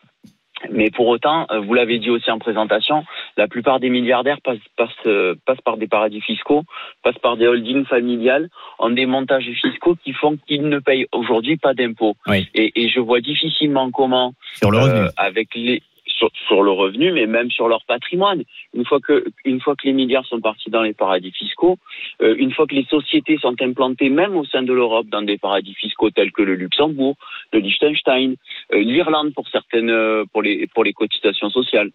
[0.70, 3.04] Mais pour autant, euh, vous l'avez dit aussi en présentation,
[3.38, 5.08] la plupart des milliardaires passent, passent,
[5.46, 6.64] passent par des paradis fiscaux,
[7.02, 11.56] passent par des holdings familiales, ont des montages fiscaux qui font qu'ils ne payent aujourd'hui
[11.56, 12.14] pas d'impôts.
[12.26, 12.46] Oui.
[12.54, 14.98] Et, et je vois difficilement comment, Sur le revenu.
[15.00, 15.82] euh, avec les
[16.20, 18.42] sur, sur le revenu, mais même sur leur patrimoine.
[18.74, 21.76] Une fois que une fois que les milliards sont partis dans les paradis fiscaux,
[22.22, 25.38] euh, une fois que les sociétés sont implantées même au sein de l'Europe dans des
[25.38, 27.16] paradis fiscaux tels que le Luxembourg,
[27.52, 28.34] le Liechtenstein,
[28.72, 31.90] euh, l'Irlande pour certaines euh, pour les pour les cotisations sociales.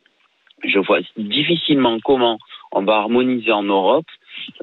[0.63, 2.38] Je vois difficilement comment
[2.71, 4.07] on va harmoniser en Europe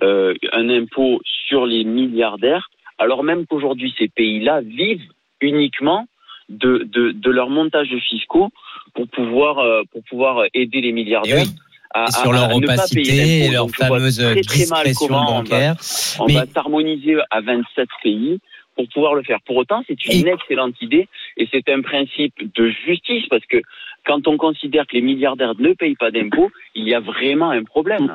[0.03, 5.09] euh, un impôt sur les milliardaires, alors même qu'aujourd'hui ces pays-là vivent
[5.40, 6.07] uniquement
[6.48, 8.50] de, de, de leur montage fiscaux
[8.94, 11.46] pour pouvoir euh, pour pouvoir aider les milliardaires.
[11.94, 13.50] À, Et sur à- leur à ne pas opacité payer d'impôts.
[13.50, 15.74] et leur Donc, fameuse très, discrétion on va- bancaire.
[16.20, 18.38] On Mais- va s'harmoniser à 27 pays
[18.76, 19.40] pour pouvoir le faire.
[19.44, 23.59] Pour autant, c'est une excellente idée et c'est un principe de justice parce que
[24.07, 27.62] quand on considère que les milliardaires ne payent pas d'impôts, il y a vraiment un
[27.64, 28.11] problème.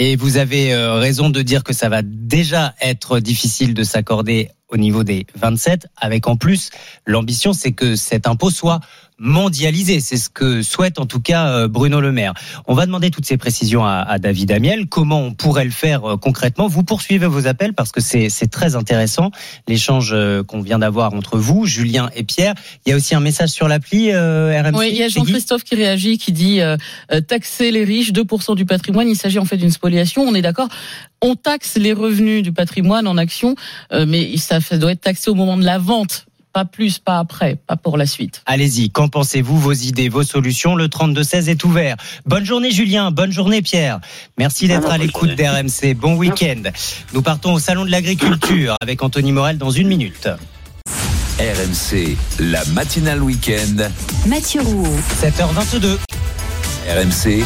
[0.00, 4.50] Et vous avez euh, raison de dire que ça va déjà être difficile de s'accorder
[4.68, 6.70] au niveau des 27, avec en plus
[7.06, 8.80] l'ambition, c'est que cet impôt soit
[9.18, 10.00] mondialisé.
[10.00, 12.34] C'est ce que souhaite en tout cas euh, Bruno Le Maire.
[12.66, 14.86] On va demander toutes ces précisions à, à David Amiel.
[14.86, 16.68] Comment on pourrait le faire euh, concrètement?
[16.68, 19.30] Vous poursuivez vos appels parce que c'est très intéressant
[19.66, 20.14] l'échange
[20.46, 22.54] qu'on vient d'avoir entre vous, Julien et Pierre.
[22.86, 24.78] Il y a aussi un message sur l'appli euh, RMC.
[24.78, 26.76] Oui, il y a Jean-Christophe qui réagit, qui dit euh,
[27.26, 29.08] taxer les riches, 2% du patrimoine.
[29.08, 30.22] Il s'agit en fait d'une spoliation.
[30.22, 30.68] On est d'accord.
[31.22, 33.54] On taxe les revenus du patrimoine en action,
[34.06, 37.76] mais ça doit être taxé au moment de la vente pas plus, pas après, pas
[37.76, 38.42] pour la suite.
[38.46, 40.74] Allez-y, qu'en pensez-vous Vos idées, vos solutions?
[40.74, 41.96] Le 32-16 est ouvert.
[42.26, 44.00] Bonne journée Julien, bonne journée Pierre.
[44.38, 45.94] Merci d'être à l'écoute d'RMC.
[45.94, 46.62] Bon week-end.
[47.12, 50.28] Nous partons au Salon de l'Agriculture avec Anthony Morel dans une minute.
[51.38, 53.88] RMC, la matinale week-end.
[54.26, 54.98] Mathieu Rouault.
[55.22, 55.98] 7h22.
[56.88, 57.44] RMC,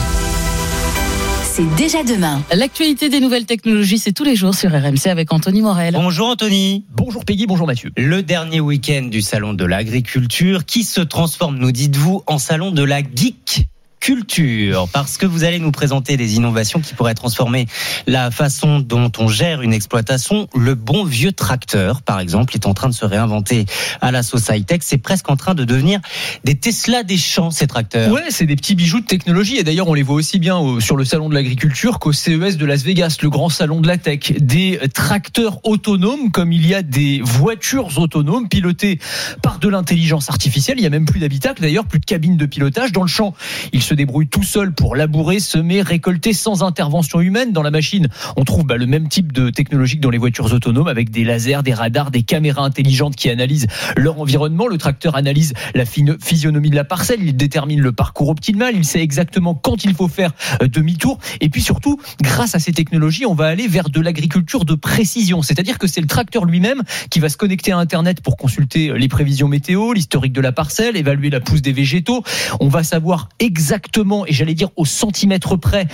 [1.54, 2.42] C'est déjà demain.
[2.54, 5.92] L'actualité des nouvelles technologies, c'est tous les jours sur RMC avec Anthony Morel.
[5.92, 6.86] Bonjour Anthony.
[6.96, 7.90] Bonjour Peggy, bonjour Mathieu.
[7.98, 12.82] Le dernier week-end du Salon de l'Agriculture qui se transforme, nous dites-vous, en Salon de
[12.82, 13.66] la Geek?
[14.02, 17.68] Culture, parce que vous allez nous présenter des innovations qui pourraient transformer
[18.08, 20.48] la façon dont on gère une exploitation.
[20.56, 23.64] Le bon vieux tracteur, par exemple, est en train de se réinventer
[24.00, 24.80] à la sauce high-tech.
[24.82, 26.00] C'est presque en train de devenir
[26.42, 28.12] des Tesla des champs, ces tracteurs.
[28.12, 29.56] Ouais, c'est des petits bijoux de technologie.
[29.58, 32.66] Et d'ailleurs, on les voit aussi bien sur le salon de l'agriculture qu'au CES de
[32.66, 34.32] Las Vegas, le grand salon de la tech.
[34.40, 38.98] Des tracteurs autonomes, comme il y a des voitures autonomes pilotées
[39.42, 40.78] par de l'intelligence artificielle.
[40.80, 42.90] Il y a même plus d'habitacle, d'ailleurs, plus de cabine de pilotage.
[42.90, 43.32] Dans le champ,
[43.72, 47.52] il se débrouille tout seul pour labourer, semer, récolter sans intervention humaine.
[47.52, 50.52] Dans la machine, on trouve bah, le même type de technologie que dans les voitures
[50.52, 54.66] autonomes, avec des lasers, des radars, des caméras intelligentes qui analysent leur environnement.
[54.66, 59.02] Le tracteur analyse la physionomie de la parcelle, il détermine le parcours optimal, il sait
[59.02, 61.18] exactement quand il faut faire euh, demi-tour.
[61.40, 65.42] Et puis surtout, grâce à ces technologies, on va aller vers de l'agriculture de précision.
[65.42, 68.94] C'est-à-dire que c'est le tracteur lui-même qui va se connecter à Internet pour consulter euh,
[68.96, 72.22] les prévisions météo, l'historique de la parcelle, évaluer la pousse des végétaux.
[72.60, 73.81] On va savoir exactement,
[74.26, 75.86] et j'allais dire au centimètre près,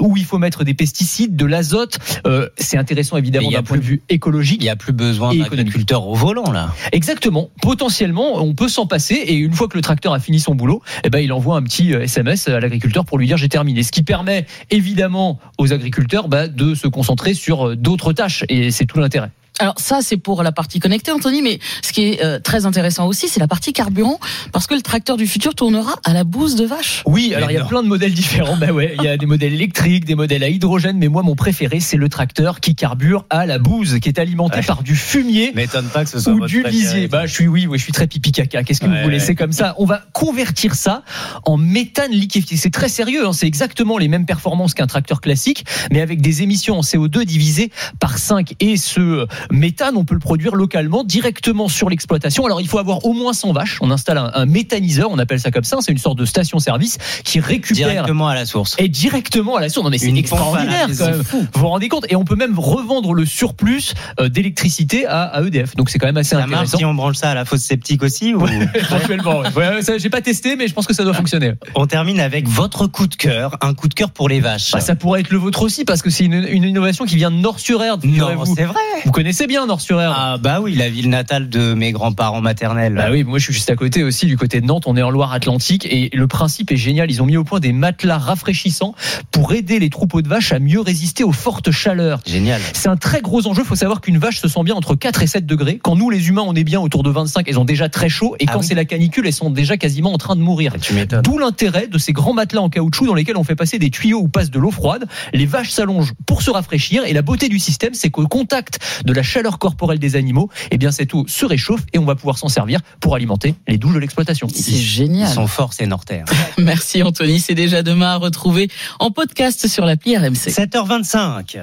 [0.00, 1.98] où il faut mettre des pesticides, de l'azote.
[2.26, 4.60] Euh, c'est intéressant évidemment d'un point de vue écologique.
[4.60, 6.74] Il n'y a plus besoin d'agriculteurs au volant, là.
[6.92, 7.50] Exactement.
[7.60, 10.82] Potentiellement, on peut s'en passer et une fois que le tracteur a fini son boulot,
[11.04, 13.82] eh ben, il envoie un petit euh, SMS à l'agriculteur pour lui dire j'ai terminé.
[13.82, 18.70] Ce qui permet évidemment aux agriculteurs bah, de se concentrer sur euh, d'autres tâches et
[18.70, 19.30] c'est tout l'intérêt.
[19.62, 23.06] Alors ça, c'est pour la partie connectée, Anthony, mais ce qui est euh, très intéressant
[23.06, 24.18] aussi, c'est la partie carburant,
[24.50, 27.04] parce que le tracteur du futur tournera à la bouse de vache.
[27.06, 28.56] Oui, alors il y a plein de modèles différents.
[28.56, 31.36] Bah ouais, il y a des modèles électriques, des modèles à hydrogène, mais moi mon
[31.36, 34.62] préféré c'est le tracteur qui carbure à la bouse, qui est alimenté Ouais.
[34.64, 37.06] par du fumier M'étonne pas que ce soit ou votre du lisier.
[37.06, 38.64] Bah je suis oui, oui, je suis très pipi caca.
[38.64, 39.18] Qu'est-ce que Ouais, vous voulez?
[39.18, 39.24] ouais.
[39.24, 39.76] C'est comme ça.
[39.78, 41.04] On va convertir ça
[41.44, 42.56] en méthane liquéfié.
[42.56, 43.28] C'est très sérieux.
[43.28, 43.32] hein.
[43.32, 47.70] C'est exactement les mêmes performances qu'un tracteur classique, mais avec des émissions en CO2 divisées
[48.00, 48.54] par 5.
[48.58, 52.44] Et ce méthane, on peut le produire localement, directement sur l'exploitation.
[52.46, 53.78] Alors il faut avoir au moins 100 vaches.
[53.80, 55.78] On installe un, un méthaniseur, on appelle ça comme ça.
[55.80, 58.74] C'est une sorte de station-service qui récupère Directement à la source.
[58.78, 59.84] et directement à la source.
[59.84, 61.22] Non mais c'est Une extraordinaire quand même.
[61.32, 62.06] Vous vous rendez compte?
[62.08, 65.76] Et on peut même revendre le surplus euh, d'électricité à, à EDF.
[65.76, 66.78] Donc c'est quand même assez Ça intéressant.
[66.78, 68.44] si on branche ça à la fosse septique aussi ou...
[68.74, 69.48] Éventuellement, ouais.
[69.56, 71.52] Ouais, ça, j'ai pas testé, mais je pense que ça doit fonctionner.
[71.74, 74.72] On termine avec votre coup de cœur, un coup de cœur pour les vaches.
[74.72, 77.30] Bah, ça pourrait être le vôtre aussi, parce que c'est une, une innovation qui vient
[77.30, 78.06] de Nord-sur-Erdre.
[78.06, 78.80] non, c'est vrai.
[79.04, 82.94] Vous connaissez bien Nord-sur-Erdre Ah bah oui, la ville natale de mes grands-parents maternels.
[82.94, 84.84] Bah oui, moi je suis juste à côté aussi, du côté de Nantes.
[84.86, 87.10] On est en Loire-Atlantique et le principe est génial.
[87.10, 88.94] Ils ont mis au point des matelas rafraîchissants
[89.30, 92.20] pour aider les troupeaux de vaches à mieux résister aux fortes chaleurs.
[92.26, 92.60] Génial.
[92.72, 93.62] C'est un très gros enjeu.
[93.62, 95.78] Il faut savoir qu'une vache se sent bien entre 4 et 7 degrés.
[95.82, 98.36] Quand nous, les humains, on est bien autour de 25, elles ont déjà très chaud.
[98.40, 98.66] Et Ah quand oui.
[98.66, 100.74] c'est la canicule, elles sont déjà quasiment en train de mourir.
[100.80, 101.22] Tu m'étonnes.
[101.22, 104.20] D'où l'intérêt de ces grands matelas en caoutchouc dans lesquels on fait passer des tuyaux
[104.20, 105.06] où passe de l'eau froide.
[105.32, 109.12] Les vaches s'allongent pour se rafraîchir et la beauté du système, c'est qu'au contact de
[109.12, 112.38] la chaleur corporelle des animaux, eh bien cette eau se réchauffe et on va pouvoir
[112.38, 114.48] s'en servir pour alimenter les douches de l'exploitation.
[114.52, 115.28] C'est Ils génial.
[115.28, 116.24] sont forts, ces Nortaires.
[116.58, 120.50] Merci Anthony, c'est déjà demain à retrouver en podcast sur l'appli RMC.
[120.50, 121.58] 7h25.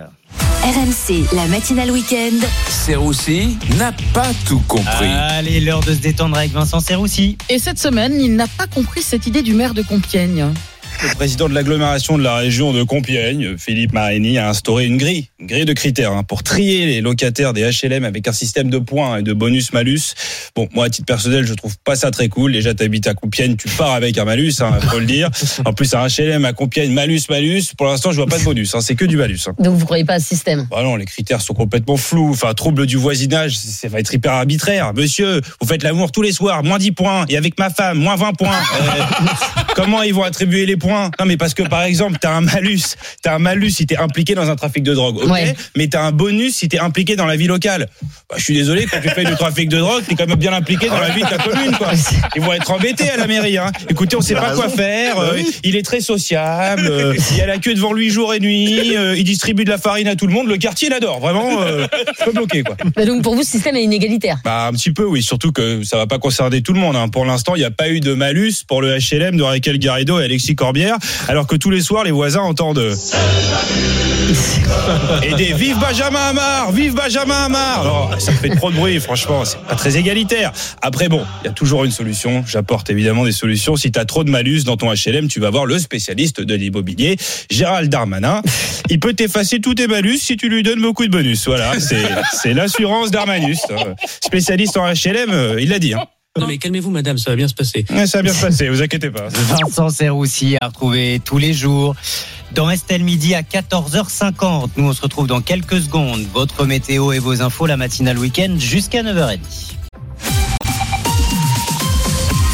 [0.62, 2.46] RMC, la matinale week-end.
[2.68, 5.08] Serroussi n'a pas tout compris.
[5.08, 7.38] Allez, l'heure de se détendre avec Vincent Serroussi.
[7.50, 10.48] Et cette semaine, il n'a pas compris cette idée du maire de Compiègne.
[11.02, 15.28] Le président de l'agglomération de la région de Compiègne, Philippe Marini, a instauré une grille,
[15.40, 18.80] une grille de critères hein, pour trier les locataires des HLM avec un système de
[18.80, 20.14] points et de bonus-malus.
[20.58, 22.52] Bon, moi, à titre personnel, je trouve pas ça très cool.
[22.52, 25.30] Déjà, t'habites à Compiègne, tu pars avec un malus, hein, faut le dire.
[25.64, 27.64] En plus, un HLM à Compiègne, malus, malus.
[27.78, 29.40] Pour l'instant, je vois pas de bonus, hein, c'est que du malus.
[29.48, 29.54] hein.
[29.60, 30.68] Donc vous croyez pas à ce système?
[30.70, 32.32] Bah non, les critères sont complètement flous.
[32.32, 34.94] Enfin, trouble du voisinage, ça va être hyper arbitraire.
[34.94, 37.26] Monsieur, vous faites l'amour tous les soirs, moins 10 points.
[37.30, 38.50] Et avec ma femme, moins 20 points.
[38.82, 39.04] Euh,
[39.76, 40.89] comment ils vont attribuer les points?
[40.90, 41.12] Point.
[41.20, 42.82] Non, mais parce que par exemple, t'as un malus,
[43.22, 45.30] t'as un malus si t'es impliqué dans un trafic de drogue, ok.
[45.32, 45.56] Ouais.
[45.76, 47.88] Mais t'as un bonus si t'es impliqué dans la vie locale.
[48.30, 50.54] Bah, je suis désolé, quand tu fais du trafic de drogue, t'es quand même bien
[50.54, 51.92] impliqué dans la vie de ta commune, quoi.
[52.36, 53.58] Ils vont être embêtés à la mairie.
[53.58, 53.72] Hein.
[53.90, 55.16] Écoutez, on sait T'as pas quoi faire.
[55.16, 56.88] Bah euh, il est très sociable.
[56.90, 58.96] euh, il y a la queue devant lui jour et nuit.
[58.96, 60.48] euh, il distribue de la farine à tout le monde.
[60.48, 61.20] Le quartier l'adore.
[61.20, 61.86] Vraiment, euh,
[62.20, 62.76] je peux bloquer, quoi.
[62.96, 64.38] Bah donc pour vous, ce système est inégalitaire.
[64.44, 66.96] Bah un petit peu oui, surtout que ça va pas concerner tout le monde.
[66.96, 67.10] hein.
[67.10, 70.20] Pour l'instant, il n'y a pas eu de malus pour le HLM de Raquel Garrido
[70.20, 70.56] et Alexis
[71.28, 72.96] Alors que tous les soirs, les voisins entendent
[75.24, 77.82] et des vive Benjamin Hamar, vive Benjamin Hamar.
[77.82, 80.52] Alors, ça fait trop de bruit, franchement, c'est pas très égalitaire.
[80.82, 82.44] Après bon, il y a toujours une solution.
[82.48, 83.76] J'apporte évidemment des solutions.
[83.76, 86.54] Si tu as trop de malus dans ton HLM, tu vas voir le spécialiste de
[86.56, 87.18] l'immobilier,
[87.50, 88.42] Gérald Darmanin.
[88.90, 91.46] Il peut t'effacer tous tes malus si tu lui donnes beaucoup de bonus.
[91.48, 91.98] Voilà, c'est
[92.34, 93.60] c'est l'assurance Darmanus.
[93.72, 93.96] hein.
[94.22, 95.94] Spécialiste en HLM, euh, il l'a dit.
[95.94, 96.06] Hein.
[96.40, 97.86] Non mais calmez-vous madame, ça va bien se passer.
[97.90, 99.28] Ouais, ça va bien se passer, vous inquiétez pas.
[99.30, 101.96] Vincent Serroussi à retrouver tous les jours
[102.54, 104.70] dans Estelle Midi à 14h50.
[104.78, 106.26] Nous, on se retrouve dans quelques secondes.
[106.34, 109.40] Votre météo et vos infos, la matinale week-end jusqu'à 9h30.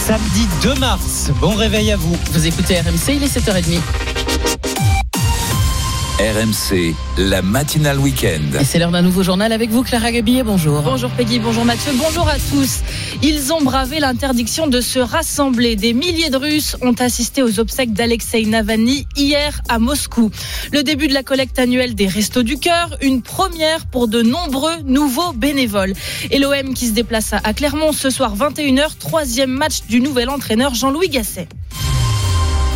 [0.05, 2.15] Samedi 2 mars, bon réveil à vous.
[2.31, 3.79] Vous écoutez RMC, il est 7h30.
[6.17, 8.59] RMC, la matinale week-end.
[8.59, 10.43] Et c'est l'heure d'un nouveau journal avec vous, Clara Gabillet.
[10.43, 10.81] Bonjour.
[10.81, 12.83] Bonjour Peggy, bonjour Mathieu, bonjour à tous.
[13.23, 15.75] Ils ont bravé l'interdiction de se rassembler.
[15.75, 20.31] Des milliers de Russes ont assisté aux obsèques d'Alexei Navalny hier à Moscou.
[20.71, 24.81] Le début de la collecte annuelle des Restos du Cœur, une première pour de nombreux
[24.85, 25.93] nouveaux bénévoles.
[26.31, 30.75] Et l'OM qui se déplace à Clermont ce soir 21h, troisième match du nouvel entraîneur
[30.75, 31.47] Jean-Louis Gasset.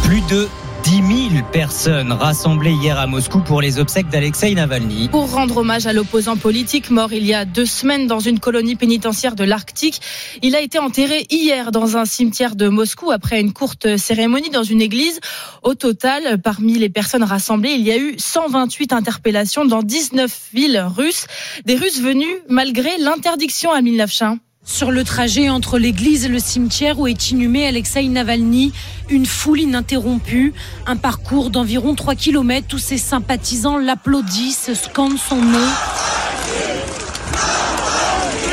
[0.04, 0.48] Plus de
[0.84, 5.10] 10 000 personnes rassemblées hier à Moscou pour les obsèques d'Alexei Navalny.
[5.10, 8.76] Pour rendre hommage à l'opposant politique mort il y a deux semaines dans une colonie
[8.76, 10.02] pénitentiaire de l'Arctique,
[10.42, 14.64] il a été enterré hier dans un cimetière de Moscou après une courte cérémonie dans
[14.64, 15.20] une église.
[15.64, 20.86] Au total, parmi les personnes rassemblées, il y a eu 128 interpellations dans 19 villes
[20.96, 21.28] russes.
[21.66, 24.40] Des Russes venus malgré l'interdiction à Milnavchin.
[24.72, 28.72] Sur le trajet entre l'église et le cimetière où est inhumé Alexei Navalny,
[29.10, 30.54] une foule ininterrompue,
[30.86, 35.68] un parcours d'environ 3 km où ses sympathisants l'applaudissent, scandent son nom.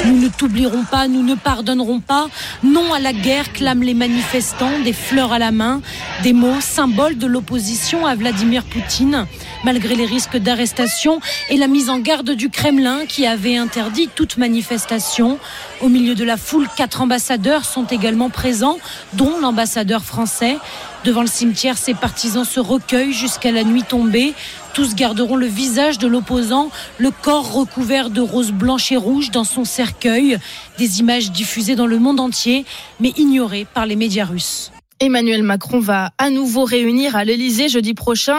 [0.07, 2.29] Nous ne t'oublierons pas, nous ne pardonnerons pas.
[2.63, 5.81] Non à la guerre, clament les manifestants, des fleurs à la main,
[6.23, 9.27] des mots symboles de l'opposition à Vladimir Poutine,
[9.65, 14.37] malgré les risques d'arrestation et la mise en garde du Kremlin qui avait interdit toute
[14.37, 15.39] manifestation.
[15.81, 18.79] Au milieu de la foule, quatre ambassadeurs sont également présents,
[19.15, 20.57] dont l'ambassadeur français.
[21.07, 24.35] Devant le cimetière, ses partisans se recueillent jusqu'à la nuit tombée.
[24.75, 29.45] Tous garderont le visage de l'opposant, le corps recouvert de roses blanches et rouges dans
[29.45, 30.37] son cercueil.
[30.79, 32.65] Des images diffusées dans le monde entier,
[32.99, 34.73] mais ignorées par les médias russes.
[34.99, 38.39] Emmanuel Macron va à nouveau réunir à l'Elysée jeudi prochain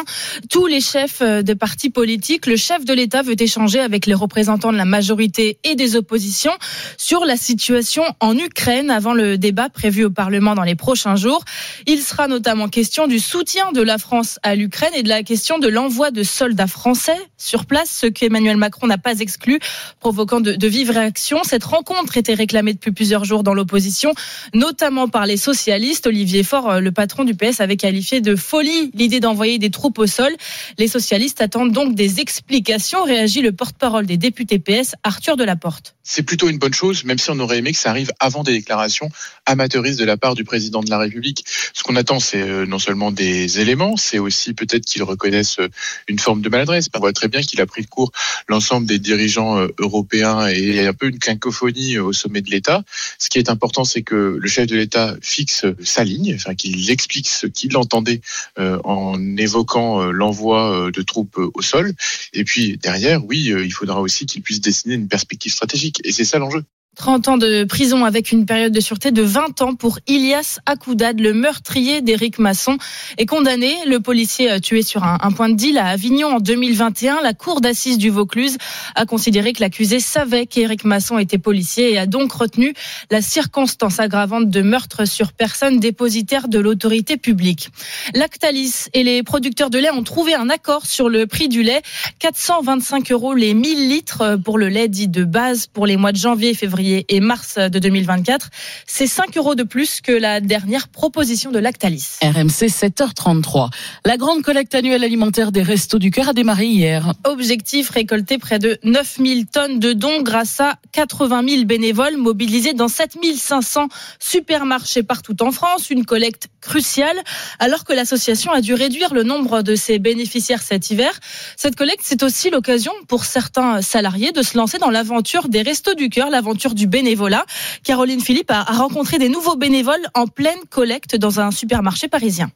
[0.49, 2.47] tous les chefs euh, de partis politiques.
[2.47, 6.51] Le chef de l'État veut échanger avec les représentants de la majorité et des oppositions
[6.97, 11.43] sur la situation en Ukraine avant le débat prévu au Parlement dans les prochains jours.
[11.85, 15.59] Il sera notamment question du soutien de la France à l'Ukraine et de la question
[15.59, 19.59] de l'envoi de soldats français sur place, ce qu'Emmanuel Macron n'a pas exclu,
[19.99, 21.43] provoquant de, de vives réactions.
[21.43, 24.13] Cette rencontre était réclamée depuis plusieurs jours dans l'opposition,
[24.55, 26.07] notamment par les socialistes.
[26.07, 30.07] Olivier Euh, le patron du PS, avait qualifié de folie l'idée d'envoyer des troupes au
[30.07, 30.31] sol.
[30.77, 35.95] Les socialistes attendent donc des explications, réagit le porte-parole des députés PS, Arthur Delaporte.
[36.03, 38.53] c'est plutôt une bonne chose, même si on aurait aimé que ça arrive avant des
[38.53, 39.10] déclarations
[39.45, 41.43] amateuristes de la part du président de la République.
[41.73, 45.69] Ce qu'on attend, c'est euh, non seulement des éléments, c'est aussi peut-être qu'ils reconnaissent euh,
[46.07, 46.88] une forme de maladresse.
[46.95, 48.12] On voit très bien qu'il a pris de court
[48.47, 52.49] l'ensemble des dirigeants européens et il y a un peu une cacophonie au sommet de
[52.49, 52.83] l'État.
[53.19, 56.89] Ce qui est important, c'est que le chef de l'État fixe sa ligne, enfin qu'il
[56.89, 58.21] explique ce qu'il entendait
[58.60, 61.93] euh, en évoquant euh, l'envoi euh, de troupes au sol.
[62.34, 66.02] Et puis derrière, oui, il faudra aussi qu'il puisse dessiner une perspective stratégique.
[66.04, 66.63] Et c'est ça l'enjeu.
[66.97, 71.19] 30 ans de prison avec une période de sûreté de 20 ans pour Ilias Akoudad,
[71.19, 72.77] le meurtrier d'Éric Masson,
[73.19, 73.75] est condamné.
[73.86, 77.21] Le policier euh, tué sur un, point de deal à Avignon en 2021.
[77.21, 78.57] La cour d'assises du Vaucluse
[78.95, 82.73] a considéré que l'accusé savait qu'Éric Masson était policier et a donc retenu
[83.12, 87.69] la circonstance aggravante de meurtre sur personne dépositaire de l'autorité publique.
[88.15, 91.83] Lactalis et les producteurs de lait ont trouvé un accord sur le prix du lait.
[92.19, 96.17] 425 euros les 1000 litres pour le lait dit de base pour les mois de
[96.17, 98.50] janvier et février février et mars de 2024.
[98.86, 102.17] C'est 5 euros de plus que la dernière proposition de Lactalis.
[102.21, 103.69] RMC 7h33.
[104.06, 107.13] La grande collecte annuelle alimentaire des Restos du Cœur a démarré hier.
[107.26, 112.88] Objectif récolter près de 9000 tonnes de dons grâce à 80 000 bénévoles mobilisés dans
[112.88, 113.88] 7500
[114.19, 115.89] supermarchés partout en France.
[115.89, 117.17] Une collecte cruciale
[117.60, 121.12] alors que l'association a dû réduire le nombre de ses bénéficiaires cet hiver.
[121.56, 125.95] Cette collecte, c'est aussi l'occasion pour certains salariés de se lancer dans l'aventure des Restos
[125.95, 127.45] du Cœur, l'aventure du bénévolat.
[127.83, 132.49] Caroline Philippe a rencontré des nouveaux bénévoles en pleine collecte dans un supermarché parisien.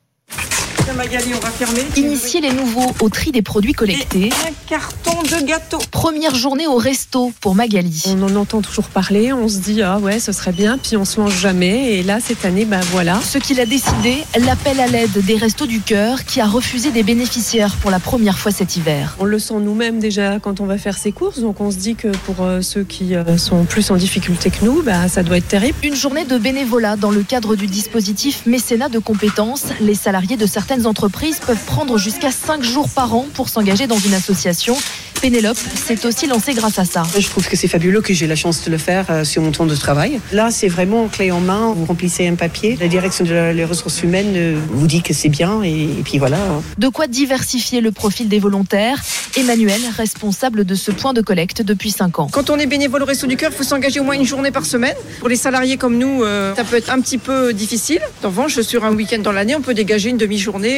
[0.94, 1.86] Magali, on va fermer.
[1.96, 4.28] Initier les nouveaux au tri des produits collectés.
[4.28, 5.80] Et un carton de gâteau.
[5.90, 8.04] Première journée au resto pour Magali.
[8.08, 11.06] On en entend toujours parler, on se dit ah ouais ce serait bien, puis on
[11.06, 11.94] se lance jamais.
[11.94, 13.20] Et là cette année, ben voilà.
[13.22, 17.04] Ce qu'il a décidé, l'appel à l'aide des Restos du Cœur qui a refusé des
[17.04, 19.16] bénéficiaires pour la première fois cet hiver.
[19.20, 21.96] On le sent nous-mêmes déjà quand on va faire ses courses, donc on se dit
[21.96, 25.38] que pour euh, ceux qui euh, sont plus en difficulté que nous, bah, ça doit
[25.38, 25.78] être terrible.
[25.84, 29.66] Une journée de bénévolat dans le cadre du dispositif mécénat de compétences.
[29.80, 34.00] Les salariés de certaines entreprises peuvent prendre jusqu'à 5 jours par an pour s'engager dans
[34.00, 34.76] une association.
[35.22, 37.04] Pénélope s'est aussi lancée grâce à ça.
[37.16, 39.52] Je trouve que c'est fabuleux que j'ai la chance de le faire euh, sur mon
[39.52, 40.20] temps de travail.
[40.32, 41.74] Là, c'est vraiment clé en main.
[41.78, 42.76] Vous remplissez un papier.
[42.82, 46.40] La direction des ressources humaines euh, vous dit que c'est bien et, et, puis voilà.
[46.80, 49.00] De quoi diversifier le profil des volontaires.
[49.38, 52.28] Emmanuel, responsable de ce point de collecte depuis 5 ans.
[52.32, 54.52] Quand on est bénévole au Resto du Cœur, il faut s'engager au moins une journée
[54.52, 54.96] par semaine.
[55.20, 58.02] Pour les salariés comme nous, euh, ça peut être un petit peu difficile.
[58.24, 60.71] En revanche, sur un week-end dans l'année, on peut dégager une demi-journée,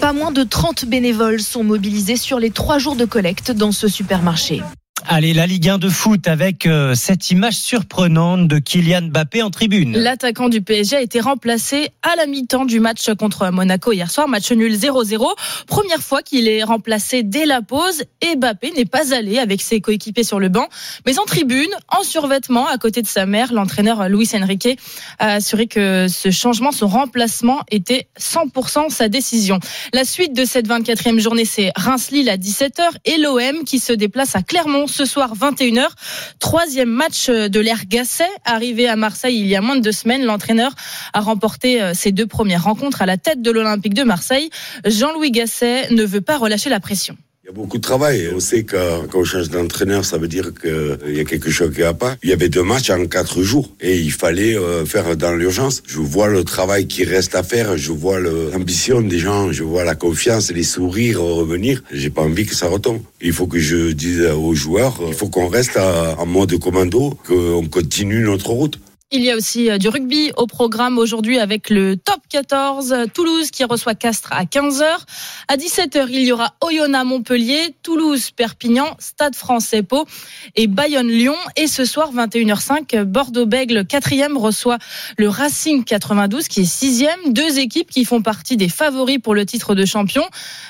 [0.00, 3.88] Pas moins de 30 bénévoles sont mobilisés sur les 3 jours de collecte dans ce
[3.88, 4.62] supermarché.
[5.10, 9.48] Allez, la Ligue 1 de foot avec euh, cette image surprenante de Kylian Mbappé en
[9.48, 9.96] tribune.
[9.96, 14.28] L'attaquant du PSG a été remplacé à la mi-temps du match contre Monaco hier soir,
[14.28, 15.26] match nul 0-0.
[15.66, 19.80] Première fois qu'il est remplacé dès la pause et Mbappé n'est pas allé avec ses
[19.80, 20.68] coéquipiers sur le banc,
[21.06, 24.78] mais en tribune, en survêtement, à côté de sa mère, l'entraîneur Luis Enrique
[25.18, 29.58] a assuré que ce changement, son remplacement était 100% sa décision.
[29.94, 34.36] La suite de cette 24e journée, c'est Reims-Lille à 17h et l'OM qui se déplace
[34.36, 35.86] à Clermont ce soir 21h.
[36.40, 38.28] Troisième match de l'ère Gasset.
[38.44, 40.72] Arrivé à Marseille il y a moins de deux semaines, l'entraîneur
[41.12, 44.50] a remporté ses deux premières rencontres à la tête de l'Olympique de Marseille.
[44.84, 47.16] Jean-Louis Gasset ne veut pas relâcher la pression.
[47.48, 48.28] Il y a beaucoup de travail.
[48.34, 51.72] On sait que quand on change d'entraîneur, ça veut dire qu'il y a quelque chose
[51.74, 52.14] qui va pas.
[52.22, 55.82] Il y avait deux matchs en quatre jours et il fallait faire dans l'urgence.
[55.86, 59.84] Je vois le travail qui reste à faire, je vois l'ambition des gens, je vois
[59.84, 61.82] la confiance, les sourires revenir.
[61.90, 63.00] J'ai pas envie que ça retombe.
[63.22, 67.66] Il faut que je dise aux joueurs, il faut qu'on reste en mode commando, qu'on
[67.66, 68.78] continue notre route.
[69.10, 72.94] Il y a aussi du rugby au programme aujourd'hui avec le top 14.
[73.14, 74.84] Toulouse qui reçoit Castres à 15h.
[75.48, 80.04] À 17h, il y aura Oyonnax Montpellier, Toulouse Perpignan, Stade français Pau
[80.56, 81.36] et Bayonne Lyon.
[81.56, 84.76] Et ce soir, 21h05, Bordeaux-Bègle 4e reçoit
[85.16, 87.32] le Racing 92 qui est 6e.
[87.32, 90.24] Deux équipes qui font partie des favoris pour le titre de champion,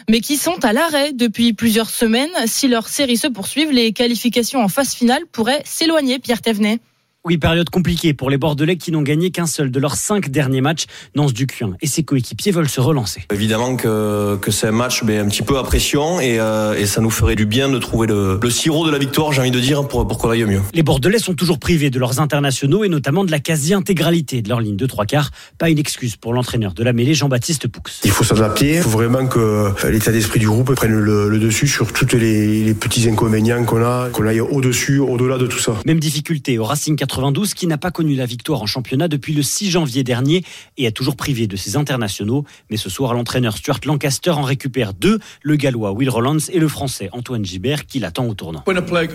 [0.08, 2.30] mais qui sont à l'arrêt depuis plusieurs semaines.
[2.46, 6.20] Si leurs séries se poursuivent, les qualifications en phase finale pourraient s'éloigner.
[6.20, 6.78] Pierre Thévenet.
[7.24, 10.60] Oui, période compliquée pour les Bordelais qui n'ont gagné qu'un seul de leurs cinq derniers
[10.60, 10.84] matchs.
[11.16, 13.24] Nance Ducuin et ses coéquipiers veulent se relancer.
[13.34, 16.86] Évidemment que, que c'est un match mais un petit peu à pression et, euh, et
[16.86, 19.50] ça nous ferait du bien de trouver le, le sirop de la victoire, j'ai envie
[19.50, 20.62] de dire, pour, pour qu'on aille mieux.
[20.72, 24.60] Les Bordelais sont toujours privés de leurs internationaux et notamment de la quasi-intégralité de leur
[24.60, 25.32] ligne de trois quarts.
[25.58, 27.82] Pas une excuse pour l'entraîneur de la mêlée, Jean-Baptiste Poux.
[28.04, 31.66] Il faut s'adapter, il faut vraiment que l'état d'esprit du groupe prenne le, le dessus
[31.66, 35.74] sur tous les, les, petits inconvénients qu'on a, qu'on aille au-dessus, au-delà de tout ça.
[35.84, 39.42] Même difficulté au Racing 92 qui n'a pas connu la victoire en championnat depuis le
[39.42, 40.44] 6 janvier dernier
[40.76, 42.44] et a toujours privé de ses internationaux.
[42.70, 46.68] Mais ce soir, l'entraîneur Stuart Lancaster en récupère deux, le gallois Will Rollins et le
[46.68, 48.62] français Antoine Gibert qui l'attend au tournant.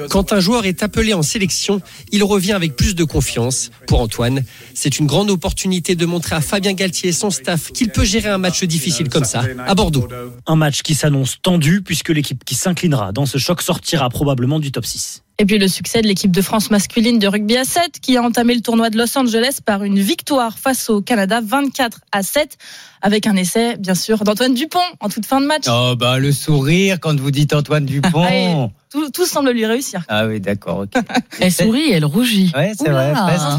[0.10, 3.70] Quand un joueur est appelé en sélection, il revient avec plus de confiance.
[3.88, 7.90] Pour Antoine, c'est une grande opportunité de montrer à Fabien Galtier et son staff qu'il
[7.90, 10.08] peut gérer un match difficile comme ça, à Bordeaux.
[10.48, 14.72] Un match qui s'annonce tendu puisque l'équipe qui s'inclinera dans ce choc sortira probablement du
[14.72, 15.23] top 6.
[15.44, 18.24] Et puis le succès de l'équipe de France masculine de rugby à 7 qui a
[18.24, 22.58] entamé le tournoi de Los Angeles par une victoire face au Canada 24 à 7
[23.02, 25.66] avec un essai bien sûr d'Antoine Dupont en toute fin de match.
[25.68, 28.24] Oh bah le sourire quand vous dites Antoine Dupont.
[28.24, 28.56] Allez,
[28.90, 30.06] tout, tout, semble lui réussir.
[30.08, 30.78] Ah oui, d'accord.
[30.78, 31.02] Okay.
[31.42, 32.54] elle sourit, elle rougit.
[32.56, 33.14] Ouais, c'est vrai.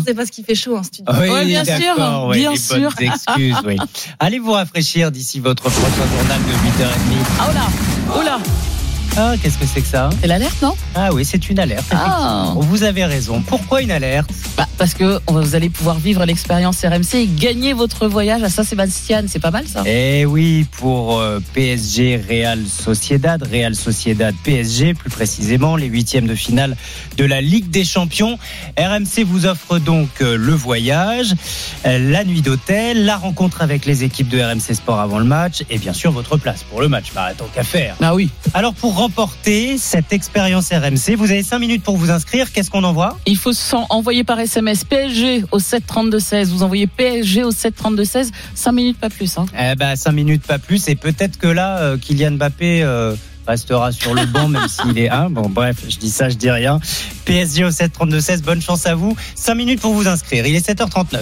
[0.07, 1.13] C'est parce qu'il fait chaud en studio.
[1.21, 2.95] Oui, ouais, bien sûr, ouais, bien les sûr.
[2.99, 3.77] Excuses, oui.
[4.21, 7.27] Allez vous rafraîchir d'ici votre prochain journal de 8h30.
[7.41, 8.74] Ah oh là, oh là.
[9.17, 11.87] Ah, qu'est-ce que c'est que ça C'est l'alerte, non Ah oui, c'est une alerte.
[11.93, 12.53] Ah.
[12.57, 13.41] Vous avez raison.
[13.47, 18.09] Pourquoi une alerte Bah, parce que vous allez pouvoir vivre l'expérience RMC et gagner votre
[18.09, 19.23] voyage à Saint-Sébastien.
[19.29, 25.11] C'est pas mal ça Eh oui, pour euh, PSG Real Sociedad, Real Sociedad PSG, plus
[25.11, 26.77] précisément les huitièmes de finale
[27.17, 28.37] de la Ligue des Champions.
[28.77, 31.35] RMC vous offre donc euh, le voyage,
[31.87, 35.63] euh, la nuit d'hôtel, la rencontre avec les équipes de RMC Sport avant le match
[35.71, 37.13] et bien sûr votre place pour le match.
[37.15, 37.95] Bah, tant qu'à faire.
[38.03, 38.29] Ah oui.
[38.55, 42.51] Alors pour remporter cette expérience RMC, vous avez 5 minutes pour vous inscrire.
[42.51, 43.53] Qu'est-ce qu'on envoie Il faut
[43.91, 46.47] envoyer par SMS PSG au 732-16.
[46.47, 48.31] Vous envoyez PSG au 732-16.
[48.55, 49.37] 5 minutes, pas plus.
[49.37, 49.45] Hein.
[49.61, 53.15] Eh ben 5 minutes pas plus et peut-être que là euh, Kylian Mbappé euh,
[53.47, 55.29] restera sur le banc même s'il est un.
[55.29, 56.81] Bon bref, je dis ça, je dis rien.
[57.27, 59.15] PSG au 732-16, bonne chance à vous.
[59.35, 60.47] 5 minutes pour vous inscrire.
[60.47, 61.19] Il est 7h39.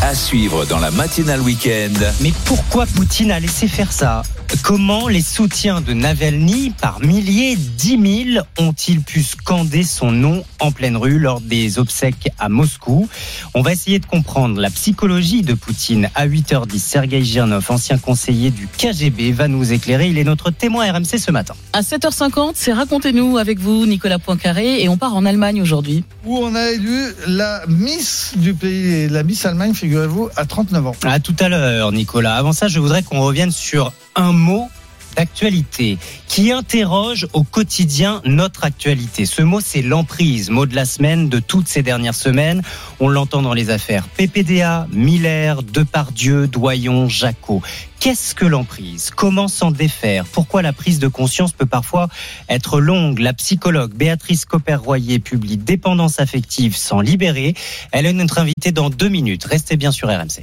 [0.00, 1.92] À suivre dans la matinale week-end.
[2.22, 4.22] Mais pourquoi Poutine a laissé faire ça?
[4.64, 10.72] Comment les soutiens de Navalny, par milliers, 10 000, ont-ils pu scander son nom en
[10.72, 13.08] pleine rue lors des obsèques à Moscou?
[13.54, 16.10] On va essayer de comprendre la psychologie de Poutine.
[16.16, 20.08] À 8h10, Sergei Girnov, ancien conseiller du KGB, va nous éclairer.
[20.08, 21.54] Il est notre témoin RMC ce matin.
[21.72, 26.02] À 7h50, c'est Racontez-nous avec vous, Nicolas Poincaré, et on part en Allemagne aujourd'hui.
[26.24, 30.96] Où on a élu la Miss du pays, la Miss Allemagne, figurez-vous, à 39 ans.
[31.04, 32.34] À tout à l'heure, Nicolas.
[32.34, 34.68] Avant ça, je voudrais qu'on revienne sur un mot
[35.16, 35.98] d'actualité
[36.28, 39.26] qui interroge au quotidien notre actualité.
[39.26, 42.62] Ce mot, c'est l'emprise, mot de la semaine, de toutes ces dernières semaines.
[43.00, 47.62] On l'entend dans les affaires PPDA, Miller, Depardieu, Doyon, Jacot.
[47.98, 49.10] Qu'est-ce que l'emprise?
[49.14, 50.24] Comment s'en défaire?
[50.24, 52.08] Pourquoi la prise de conscience peut parfois
[52.48, 53.18] être longue?
[53.18, 57.54] La psychologue Béatrice Copper-Royer publie Dépendance affective sans libérer.
[57.92, 59.44] Elle est notre invitée dans deux minutes.
[59.44, 60.42] Restez bien sur RMC.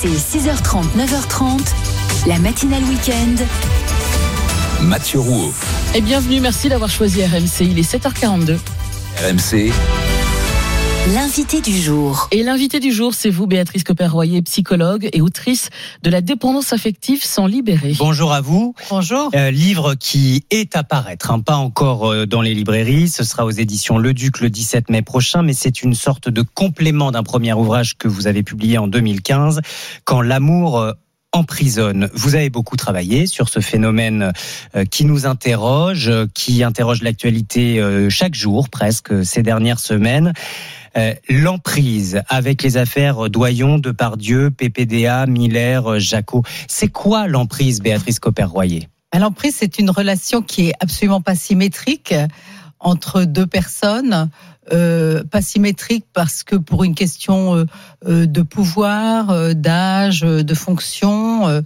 [0.00, 1.60] RMC 6h30, 9h30.
[2.26, 3.44] La matinale week-end.
[4.82, 5.52] Mathieu Rouault.
[5.94, 7.60] Et bienvenue, merci d'avoir choisi RMC.
[7.60, 8.58] Il est 7h42.
[9.22, 9.72] RMC.
[11.14, 12.28] L'invité du jour.
[12.30, 15.70] Et l'invité du jour, c'est vous, Béatrice Copper-Royer, psychologue et autrice
[16.04, 17.94] de La dépendance affective sans libérer.
[17.98, 18.76] Bonjour à vous.
[18.90, 19.28] Bonjour.
[19.34, 23.08] Euh, livre qui est à paraître, hein, pas encore euh, dans les librairies.
[23.08, 26.42] Ce sera aux éditions Le Duc le 17 mai prochain, mais c'est une sorte de
[26.42, 29.62] complément d'un premier ouvrage que vous avez publié en 2015,
[30.04, 30.92] Quand l'amour euh,
[31.32, 32.10] emprisonne.
[32.12, 34.32] Vous avez beaucoup travaillé sur ce phénomène
[34.74, 40.32] euh, qui nous interroge, euh, qui interroge l'actualité euh, chaque jour presque ces dernières semaines.
[41.28, 46.42] L'emprise avec les affaires Doyon, Depardieu, PPDA, Miller, Jacot.
[46.66, 52.12] C'est quoi l'emprise, Béatrice Copper-Royer L'emprise, c'est une relation qui est absolument pas symétrique
[52.80, 54.30] entre deux personnes.
[54.68, 57.66] Pas symétrique parce que pour une question
[58.04, 61.60] de pouvoir, d'âge, de fonction, euh,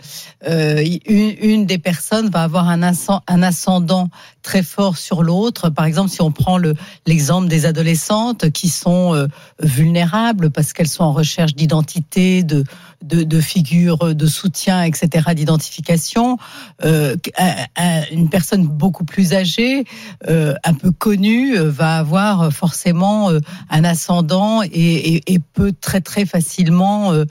[0.48, 4.08] euh, une, des personnes va avoir un, ascend- un ascendant
[4.42, 5.70] très fort sur l'autre.
[5.70, 6.74] Par exemple, si on prend le-
[7.06, 9.26] l'exemple des adolescentes qui sont euh,
[9.62, 12.64] vulnérables parce qu'elles sont en recherche d'identité, de,
[13.04, 16.38] de, de figures de soutien, etc., d'identification,
[16.84, 19.84] euh, un- un- une personne beaucoup plus âgée,
[20.28, 23.38] euh, un peu connue, euh, va avoir forcément euh,
[23.70, 27.12] un ascendant et, et- et peut très très facilement.
[27.12, 27.24] euh,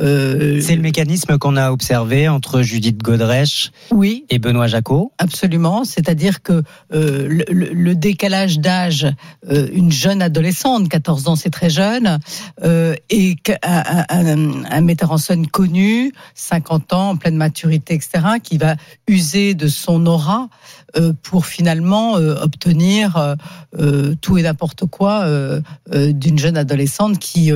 [0.00, 4.24] euh, C'est le mécanisme qu'on a observé entre Judith Godrèche oui.
[4.28, 5.12] et Benoît Jacot.
[5.18, 6.62] Absolument, c'est-à-dire que
[6.92, 9.06] euh, le, décalage d'âge,
[9.50, 12.18] euh, une jeune adolescente, 14 ans c'est très jeune,
[12.62, 18.10] euh, et un- un metteur en scène connu, 50 ans, en pleine maturité, etc.,
[18.42, 20.48] qui va user de son aura
[20.96, 23.36] euh, pour finalement euh, obtenir
[23.76, 25.26] euh, tout et n'importe quoi
[25.90, 27.52] d'une jeune adolescente qui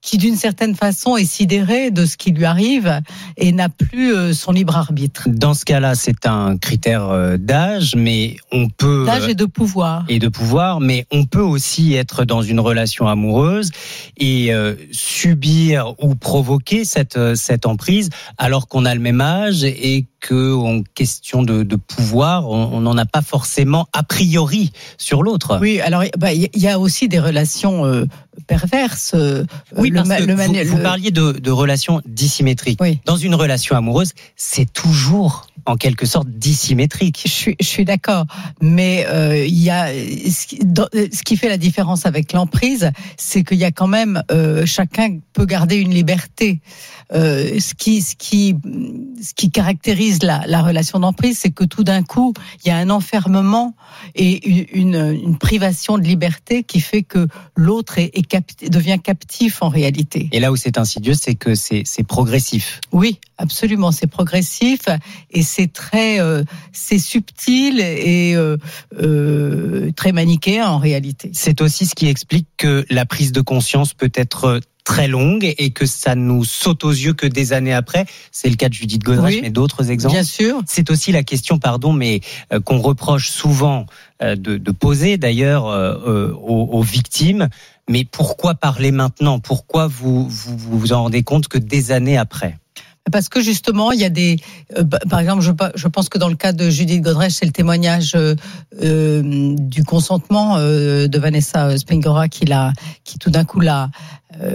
[0.00, 3.00] qui d'une certaine façon est sidérée de ce qui lui arrive
[3.36, 5.28] et n'a plus euh, son libre arbitre.
[5.28, 10.04] Dans ce cas-là, c'est un critère euh, d'âge, mais on peut D'âge et de pouvoir.
[10.08, 13.70] et de pouvoir, mais on peut aussi être dans une relation amoureuse
[14.16, 20.06] et euh, subir ou provoquer cette cette emprise alors qu'on a le même âge et
[20.20, 25.58] que en question de, de pouvoir, on n'en a pas forcément a priori sur l'autre.
[25.60, 28.04] Oui, alors bah, il y a aussi des relations euh,
[28.46, 29.12] perverses.
[29.14, 29.44] euh,
[29.76, 32.80] Oui, le parce ma- que le vous, parliez de, de relations dissymétriques.
[33.04, 37.20] Dans une relation amoureuse, c'est toujours en quelque sorte dissymétrique.
[37.24, 38.24] Je suis, je suis d'accord,
[38.60, 42.90] mais euh, il y a ce qui, dans- ce qui fait la différence avec l'emprise,
[43.16, 46.60] c'est qu'il y a quand même euh, chacun peut garder une liberté.
[47.14, 48.54] Euh, ce qui, ce qui,
[49.22, 52.76] ce qui caractérise la, la relation d'emprise, c'est que tout d'un coup, il y a
[52.76, 53.74] un enfermement
[54.14, 58.98] et une, une, une privation de liberté qui fait que l'autre est, est capti- devient
[59.02, 60.28] captif en réalité.
[60.32, 62.80] Et là où c'est insidieux, c'est que c'est progressif.
[62.92, 64.80] Oui, absolument, c'est progressif
[65.30, 68.56] et c'est c'est très, euh, c'est subtil et euh,
[69.02, 71.30] euh, très manichéen en réalité.
[71.34, 75.70] C'est aussi ce qui explique que la prise de conscience peut être très longue et
[75.70, 78.06] que ça nous saute aux yeux que des années après.
[78.30, 79.40] C'est le cas de Judith Godrèche, Oui.
[79.42, 80.14] mais d'autres exemples.
[80.14, 80.62] Bien sûr.
[80.66, 82.20] C'est aussi la question, pardon, mais
[82.54, 83.84] euh, qu'on reproche souvent
[84.22, 87.48] euh, de, de poser d'ailleurs euh, aux, aux victimes.
[87.90, 89.40] Mais pourquoi parler maintenant?
[89.40, 92.58] Pourquoi vous vous vous en rendez compte que des années après?
[93.10, 94.38] Parce que justement, il y a des.
[94.76, 97.52] euh, bah, par exemple, je, pense que dans le cas de Judith Godrèche, c'est le
[97.52, 98.34] témoignage euh,
[98.82, 102.72] euh, du consentement de Vanessa Springora qui, l'a,
[103.04, 103.90] qui tout d'un coup l'a,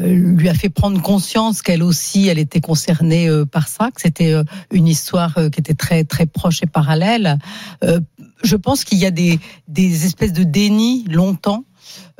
[0.05, 4.33] lui a fait prendre conscience qu'elle aussi, elle était concernée par ça, que c'était
[4.71, 7.37] une histoire qui était très très proche et parallèle.
[8.43, 11.65] Je pense qu'il y a des, des espèces de déni longtemps.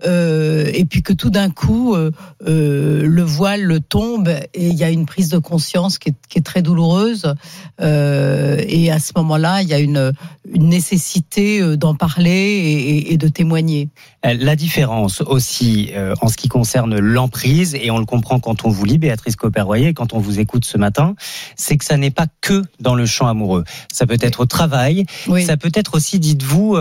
[0.06, 2.10] Euh, et puis que tout d'un coup euh,
[2.48, 6.40] euh, le voile tombe et il y a une prise de conscience qui est, qui
[6.40, 7.36] est très douloureuse
[7.80, 10.14] et à ce moment-là il y a une,
[10.52, 13.90] une nécessité d'en parler et, de témoigner.
[14.24, 15.92] La différence aussi
[16.22, 19.94] en ce qui concerne l'emprise, et on le comprend quand on vous lit, Béatrice Copperroyer,
[19.94, 21.16] quand on vous écoute ce matin,
[21.56, 23.64] c'est que ça n'est pas que dans le champ amoureux.
[23.92, 25.06] Ça peut être au travail,
[25.46, 26.78] ça peut être aussi, dites-vous,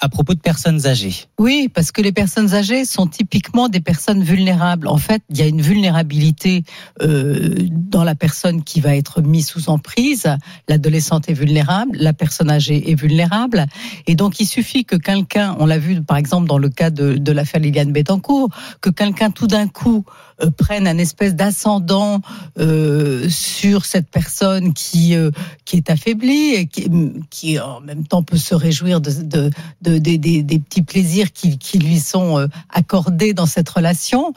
[0.00, 1.26] à propos de personnes âgées.
[1.38, 4.88] Oui, parce que les personnes âgées sont typiquement des personnes vulnérables.
[4.88, 6.64] En fait, il y a une vulnérabilité
[7.02, 10.26] euh, dans la personne qui va être mise sous emprise.
[10.68, 13.66] L'adolescente est vulnérable, la personne âgée est vulnérable.
[14.06, 17.16] Et donc, il suffit que quelqu'un, on l'a vu par exemple dans le cas de,
[17.16, 18.48] de l'affaire Liliane Bettencourt,
[18.80, 20.04] que quelqu'un tout d'un coup
[20.42, 22.20] euh, prenne un espèce d'ascendant
[22.58, 25.30] euh, sur cette personne qui euh,
[25.64, 26.90] qui est affaiblie et qui,
[27.30, 29.50] qui en même temps peut se réjouir de, de,
[29.82, 34.32] de- des- des- petits plaisirs qui, qui lui sont euh, accordés dans cette relation.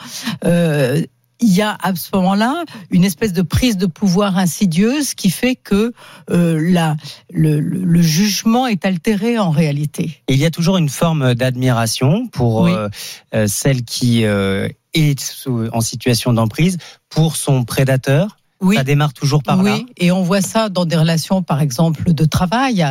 [1.43, 5.55] Il y a à ce moment-là une espèce de prise de pouvoir insidieuse qui fait
[5.55, 5.91] que
[6.29, 6.95] euh, la,
[7.33, 10.21] le, le- le jugement est altéré en réalité.
[10.29, 12.71] Et il y a toujours une forme d'admiration pour Oui.
[12.73, 12.87] euh,
[13.35, 16.77] euh, celle qui euh, est en situation d'emprise
[17.09, 18.37] pour son prédateur.
[18.61, 18.77] Oui.
[18.77, 19.79] Ça démarre toujours par oui, là.
[19.97, 22.85] et on voit ça dans des relations, par exemple, de travail.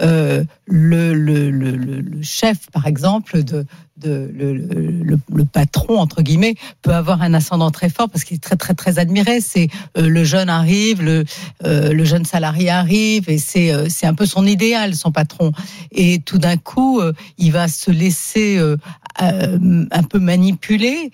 [0.00, 3.66] Euh, le, le, le- le chef, par exemple, de,
[4.04, 8.74] le, patron entre guillemets peut avoir un ascendant très fort parce qu'il est très très
[8.74, 9.40] très admiré.
[9.40, 11.24] C'est euh, le jeune arrive, le
[11.64, 15.52] euh, le jeune salarié arrive et c'est euh, c'est un peu son idéal, son patron.
[15.92, 17.00] Et tout d'un coup,
[17.38, 18.60] il va se laisser
[19.18, 21.10] un peu manipuler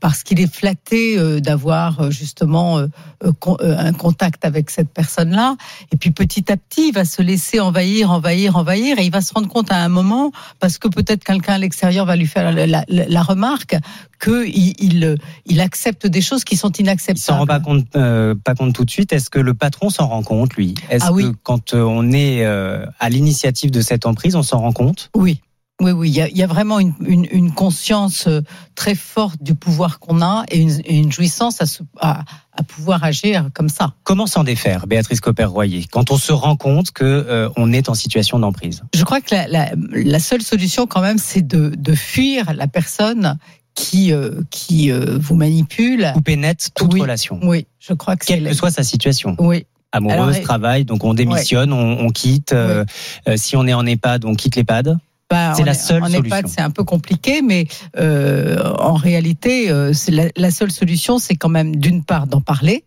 [0.00, 2.80] parce qu'il est flatté d'avoir justement
[3.22, 5.56] un contact avec cette personne-là.
[5.92, 9.20] Et puis petit à petit, il va se laisser envahir, envahir, envahir, et il va
[9.20, 12.52] se rendre compte à un moment, parce que peut-être quelqu'un à l'extérieur va lui faire
[12.52, 13.76] la, la- la remarque,
[14.22, 14.46] qu'il
[14.82, 15.16] il,
[15.46, 17.38] il accepte des choses qui sont Il s'en inacceptables.
[17.38, 19.12] rend pas compte, euh, pas compte tout de suite.
[19.12, 20.74] Est-ce que le patron s'en rend compte, lui?
[20.90, 21.24] Est-ce Ah oui.
[21.24, 25.10] que quand on est euh, à l'initiative de cette emprise, on s'en rend compte?
[25.16, 25.40] Oui.
[25.80, 28.42] Oui, oui, il y a, il y a vraiment une, une, une conscience euh,
[28.74, 33.48] très forte du pouvoir qu'on a et une, jouissance à, se- à, à pouvoir agir
[33.54, 33.94] comme ça.
[34.04, 37.94] Comment s'en défaire, Béatrice Copper-Royer, quand on se rend compte que euh, on est en
[37.94, 38.82] situation d'emprise?
[38.94, 42.66] Je crois que la, la, la seule solution quand même, c'est de, de fuir la
[42.68, 43.38] personne
[43.74, 46.10] qui, euh, qui euh, vous manipule.
[46.12, 47.00] Couper net toute Oui.
[47.00, 49.34] relation, Oui, je crois que c'est quelle que soit sa situation.
[49.38, 49.64] Oui.
[49.92, 52.52] Amoureuse, Alors, travail, donc on démissionne, on, on quitte.
[52.52, 52.84] euh,
[53.28, 54.98] euh, si on est en EHPAD, on quitte l'EHPAD?
[55.54, 56.08] C'est la seule en.
[56.08, 57.66] EHPAD, c'est un peu compliqué, mais
[57.96, 62.84] euh, en réalité, euh, la, la seule solution, c'est quand même d'une part d'en parler,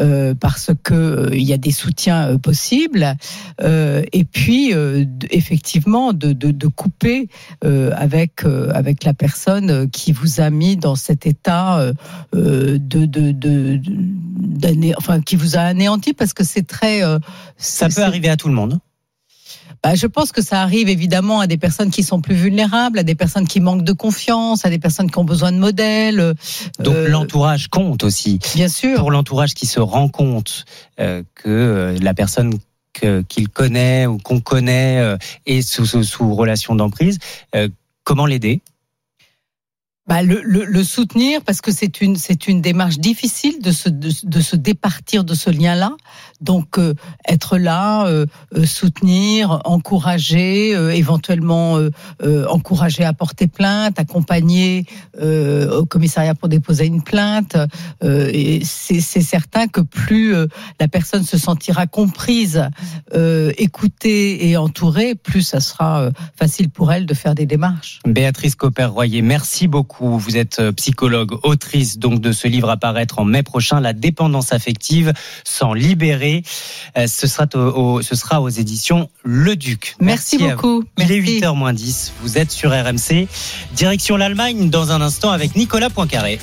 [0.00, 3.14] euh, parce que euh, il y a des soutiens euh, possibles,
[3.62, 7.28] euh, et puis euh, effectivement de, de, de couper
[7.64, 11.92] euh, avec euh, avec la personne qui vous a mis dans cet état
[12.32, 13.80] de de, de,
[14.96, 17.18] enfin qui vous a anéanti, parce que c'est très euh,
[17.56, 18.80] Ça peut arriver à tout le monde.
[19.82, 23.02] Bah, je pense que ça arrive évidemment à des personnes qui sont plus vulnérables, à
[23.02, 26.34] des personnes qui manquent de confiance, à des personnes qui ont besoin de modèles.
[26.78, 28.38] Donc Euh, l'entourage compte aussi.
[28.54, 28.98] Bien sûr.
[28.98, 30.64] Pour l'entourage qui se rend compte
[31.00, 32.58] euh, que euh, la personne
[33.28, 35.16] qu'il connaît ou qu'on connaît euh,
[35.46, 37.18] est sous, sous, sous relation d'emprise,
[37.54, 37.68] euh,
[38.02, 38.60] comment l'aider?
[40.08, 43.90] Bah, le, le, le soutenir parce que c'est une c'est une démarche difficile de se
[43.90, 45.92] de, de se départir de ce lien-là.
[46.40, 46.94] Donc euh,
[47.28, 48.26] être là, euh,
[48.56, 51.78] euh, soutenir, encourager, éventuellement
[52.48, 54.84] encourager à porter plainte, accompagner
[55.20, 57.56] au commissariat pour déposer une plainte.
[58.02, 60.34] Et c'est certain que plus
[60.80, 62.68] la personne se sentira comprise,
[63.14, 68.00] écoutée et entourée, plus ça sera facile pour elle de faire des démarches.
[68.06, 70.18] Béatrice Copper-Royer, merci beaucoup.
[70.18, 74.52] Vous êtes psychologue, autrice donc de ce livre à paraître en mai prochain, La dépendance
[74.52, 75.12] affective,
[75.44, 76.27] s'en libérer.
[76.96, 79.94] Euh, ce, sera au, au- ce sera aux éditions Le Duc.
[80.00, 80.84] Merci beaucoup.
[80.98, 81.40] Il est Merci.
[81.40, 82.12] 8h moins 10.
[82.22, 83.26] Vous êtes sur RMC.
[83.74, 86.38] Direction l'Allemagne dans un instant avec Nicolas Poincaré.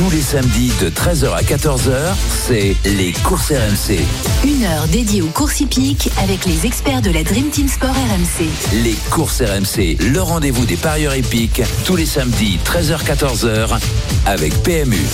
[0.00, 3.98] Tous les samedis de 13h à 14h, c'est les courses RMC.
[4.44, 8.48] Une heure dédiée aux courses hippiques avec les experts de la Dream Team Sport RMC.
[8.82, 13.78] Les courses RMC, le rendez-vous des parieurs épiques, tous les samedis 13h-14h
[14.24, 15.04] avec PMU.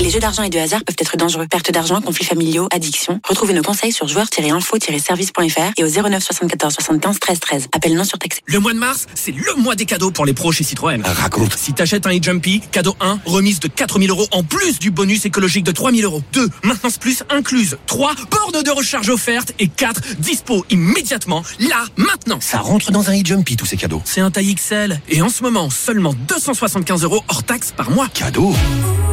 [0.00, 1.46] Les jeux d'argent et de hasard peuvent être dangereux.
[1.46, 3.20] Perte d'argent, conflits familiaux, addiction.
[3.28, 7.68] Retrouvez nos conseils sur joueurs-info-service.fr et au 09 74 75 13 13.
[7.72, 8.40] Appel non surtaxé.
[8.46, 11.00] Le mois de mars, c'est le mois des cadeaux pour les pros chez Citroën.
[11.04, 11.56] Raconte.
[11.56, 15.64] Si t'achètes un e-Jumpy, cadeau 1, remise de 4000 euros en plus du bonus écologique
[15.64, 16.22] de 3000 euros.
[16.32, 17.76] 2, maintenance plus incluse.
[17.86, 19.52] 3, borne de recharge offerte.
[19.58, 22.38] Et 4, dispo immédiatement, là, maintenant.
[22.40, 24.02] Ça rentre dans un e-Jumpy, tous ces cadeaux.
[24.04, 25.00] C'est un taille XL.
[25.08, 28.08] Et en ce moment, seulement 275 euros hors taxe par mois.
[28.08, 28.54] Cadeau.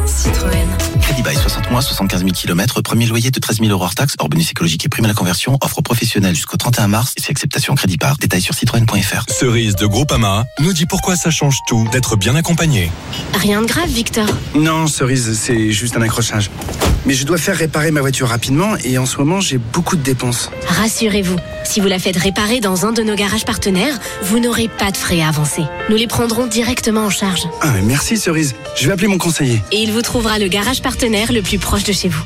[0.06, 0.66] Citroën.
[1.02, 4.14] Crédit bail 60 mois, 75 000 km, premier loyer de 13 000 euros hors taxe,
[4.18, 7.30] hors bonus écologique et prime à la conversion, offre professionnelle jusqu'au 31 mars et c'est
[7.30, 8.16] acceptation crédit par.
[8.16, 9.24] Détail sur citroën.fr.
[9.28, 12.90] Cerise de Groupama nous dit pourquoi ça change tout d'être bien accompagné.
[13.34, 14.26] Rien de grave, Victor.
[14.54, 16.50] Non, Cerise, c'est juste un accrochage.
[17.04, 20.02] Mais je dois faire réparer ma voiture rapidement et en ce moment, j'ai beaucoup de
[20.02, 20.50] dépenses.
[20.68, 24.90] Rassurez-vous, si vous la faites réparer dans un de nos garages partenaires, vous n'aurez pas
[24.92, 25.62] de frais à avancer.
[25.88, 27.42] Nous les prendrons directement en charge.
[27.60, 28.54] Ah, mais merci, Cerise.
[28.76, 29.60] Je vais appeler mon conseiller.
[29.72, 32.22] Et il vous trouvera le garage partenaire le plus proche de chez vous.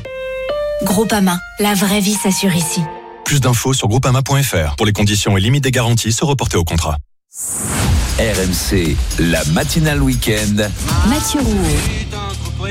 [0.83, 2.81] Groupama, la vraie vie s'assure ici.
[3.23, 4.75] Plus d'infos sur groupama.fr.
[4.75, 6.97] Pour les conditions et limites des garanties, se reporter au contrat.
[8.17, 10.69] RMC, la matinale week-end.
[11.09, 12.69] Mathieu Rouault.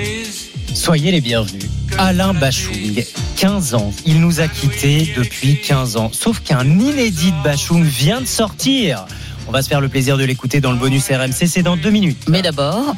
[0.73, 1.69] Soyez les bienvenus.
[1.99, 3.05] Alain Bachung,
[3.37, 3.93] 15 ans.
[4.07, 6.09] Il nous a quittés depuis 15 ans.
[6.15, 9.05] Sauf qu'un inédit de Bachung vient de sortir.
[9.47, 11.47] On va se faire le plaisir de l'écouter dans le bonus RMC.
[11.47, 12.27] C'est dans deux minutes.
[12.27, 12.97] Mais d'abord.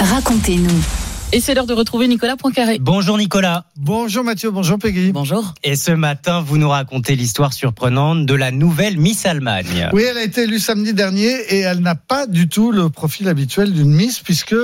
[0.00, 0.82] Racontez-nous.
[1.34, 2.78] Et c'est l'heure de retrouver Nicolas Poincaré.
[2.80, 3.64] Bonjour Nicolas.
[3.74, 5.10] Bonjour Mathieu, bonjour Peggy.
[5.10, 5.52] Bonjour.
[5.64, 9.90] Et ce matin, vous nous racontez l'histoire surprenante de la nouvelle Miss Allemagne.
[9.92, 13.28] Oui, elle a été élue samedi dernier et elle n'a pas du tout le profil
[13.28, 14.54] habituel d'une Miss puisque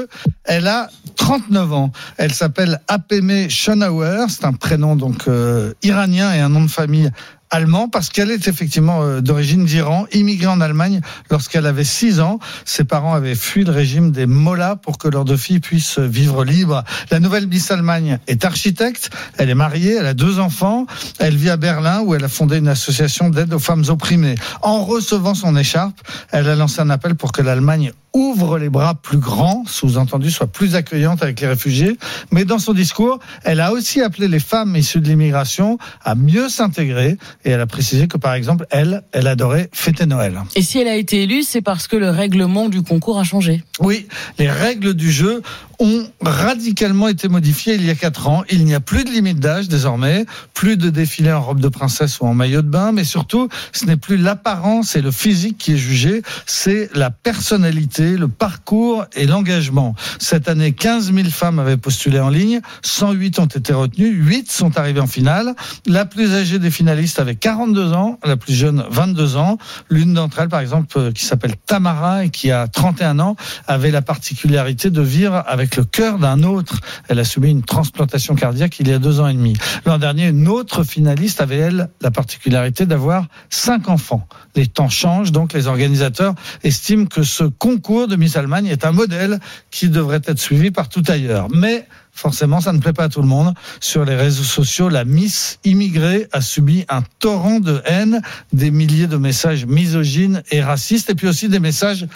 [0.44, 1.90] elle a 39 ans.
[2.18, 7.10] Elle s'appelle Apeme Schonauer, c'est un prénom donc euh, iranien et un nom de famille
[7.50, 12.38] allemand parce qu'elle est effectivement euh, d'origine d'Iran, immigrée en Allemagne lorsqu'elle avait 6 ans.
[12.64, 16.44] Ses parents avaient fui le régime des Mollahs pour que leurs deux filles puissent vivre
[16.44, 16.84] libres.
[17.10, 20.86] La nouvelle Miss Allemagne est architecte, elle est mariée, elle a deux enfants,
[21.18, 24.36] elle vit à Berlin où elle a fondé une association d'aide aux femmes opprimées.
[24.62, 28.94] En recevant son écharpe, elle a lancé un appel pour que l'Allemagne ouvre les bras
[28.94, 31.96] plus grands, sous-entendu soit plus accueillante avec les réfugiés.
[32.30, 36.48] Mais dans son discours, elle a aussi appelé les femmes issues de l'immigration à mieux
[36.48, 40.38] s'intégrer et elle a précisé que par exemple, elle, elle adorait fêter Noël.
[40.56, 43.62] Et si elle a été élue, c'est parce que le règlement du concours a changé.
[43.80, 44.06] Oui,
[44.38, 45.42] les règles du jeu
[45.80, 48.44] ont radicalement été modifiées il y a quatre ans.
[48.50, 52.20] Il n'y a plus de limite d'âge désormais, plus de défilés en robe de princesse
[52.20, 55.72] ou en maillot de bain, mais surtout, ce n'est plus l'apparence et le physique qui
[55.72, 59.94] est jugé, c'est la personnalité, le parcours et l'engagement.
[60.18, 64.78] Cette année, 15 000 femmes avaient postulé en ligne, 108 ont été retenues, 8 sont
[64.78, 65.54] arrivées en finale.
[65.86, 69.58] La plus âgée des finalistes avait 42 ans, la plus jeune 22 ans.
[69.88, 73.36] L'une d'entre elles, par exemple, euh, qui s'appelle Tamara et qui a 31 ans,
[73.66, 76.80] avait la particularité de vivre avec le cœur d'un autre.
[77.08, 79.54] Elle a subi une transplantation cardiaque il y a deux ans et demi.
[79.84, 84.26] L'an dernier, une autre finaliste avait, elle, la particularité d'avoir cinq enfants.
[84.56, 88.92] Les temps changent, donc les organisateurs estiment que ce concours de Miss Allemagne est un
[88.92, 91.48] modèle qui devrait être suivi partout ailleurs.
[91.50, 93.54] Mais Forcément, ça ne plaît pas à tout le monde.
[93.80, 98.20] Sur les réseaux sociaux, la Miss immigrée a subi un torrent de haine,
[98.52, 102.06] des milliers de messages misogynes et racistes, et puis aussi des messages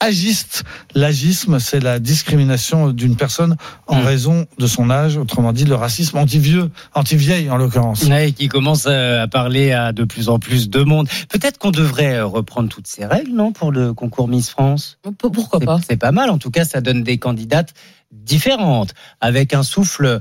[0.00, 0.64] agistes.
[0.94, 6.18] L'agisme, c'est la discrimination d'une personne en raison de son âge, autrement dit le racisme
[6.18, 8.04] anti-vieux, anti-vieille en l'occurrence.
[8.04, 11.08] Ouais, qui commence euh, à parler à de plus en plus de monde.
[11.28, 14.98] Peut-être qu'on devrait euh, reprendre toutes ces règles, non, pour le concours Miss France?
[15.18, 15.80] Pourquoi pas?
[15.86, 16.30] C'est pas mal.
[16.30, 17.74] En tout cas, ça donne des candidates
[18.12, 20.20] différentes, avec un souffle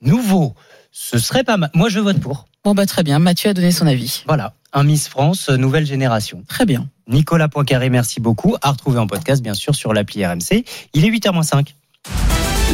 [0.00, 0.54] nouveau.
[0.90, 1.70] Ce serait pas mal.
[1.74, 2.46] Moi, je vote pour.
[2.64, 3.18] Bon, bah, très bien.
[3.18, 4.22] Mathieu a donné son avis.
[4.26, 4.54] Voilà.
[4.72, 6.44] Un Miss France, euh, nouvelle génération.
[6.48, 6.88] Très bien.
[7.08, 8.56] Nicolas Poincaré, merci beaucoup.
[8.62, 10.64] À retrouver en podcast, bien sûr, sur l'appli RMC.
[10.94, 11.74] Il est 8h05.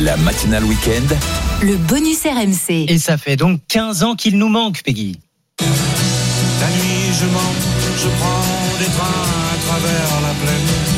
[0.00, 1.14] La matinale week-end.
[1.62, 2.86] Le bonus RMC.
[2.88, 5.18] Et ça fait donc 15 ans qu'il nous manque, Peggy.
[5.60, 7.66] La nuit, je monte,
[7.96, 10.88] je prends des trains à travers la plaine.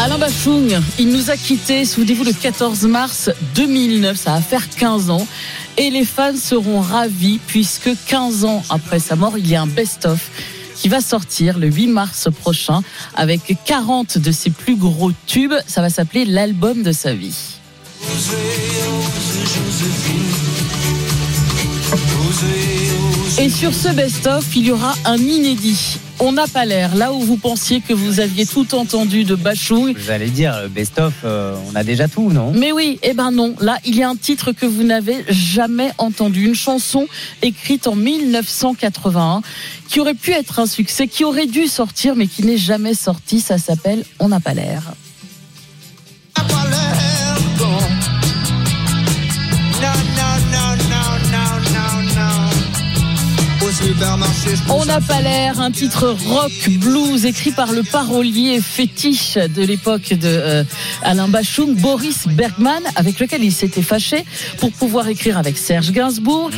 [0.00, 5.10] Alain Bachung, il nous a quittés, souvenez-vous, le 14 mars 2009, ça va faire 15
[5.10, 5.26] ans.
[5.76, 9.66] Et les fans seront ravis puisque 15 ans après sa mort, il y a un
[9.66, 10.30] best-of
[10.78, 12.82] qui va sortir le 8 mars prochain
[13.16, 15.54] avec 40 de ses plus gros tubes.
[15.66, 17.58] Ça va s'appeler l'album de sa vie.
[23.40, 25.98] Et sur ce best-of, il y aura un inédit.
[26.18, 26.96] On n'a pas l'air.
[26.96, 29.96] Là où vous pensiez que vous aviez tout entendu de Bachung.
[29.96, 32.50] Vous allez dire, euh, best-of, euh, on a déjà tout, non?
[32.52, 33.54] Mais oui, eh ben non.
[33.60, 36.46] Là, il y a un titre que vous n'avez jamais entendu.
[36.46, 37.06] Une chanson
[37.40, 39.42] écrite en 1981
[39.88, 43.40] qui aurait pu être un succès, qui aurait dû sortir, mais qui n'est jamais sorti.
[43.40, 44.82] Ça s'appelle On n'a pas l'air.
[54.70, 60.12] On n'a pas l'air, un titre rock blues écrit par le parolier fétiche de l'époque
[60.12, 60.64] de euh,
[61.02, 64.24] Alain Bachung, Boris Bergman, avec lequel il s'était fâché
[64.58, 66.50] pour pouvoir écrire avec Serge Gainsbourg.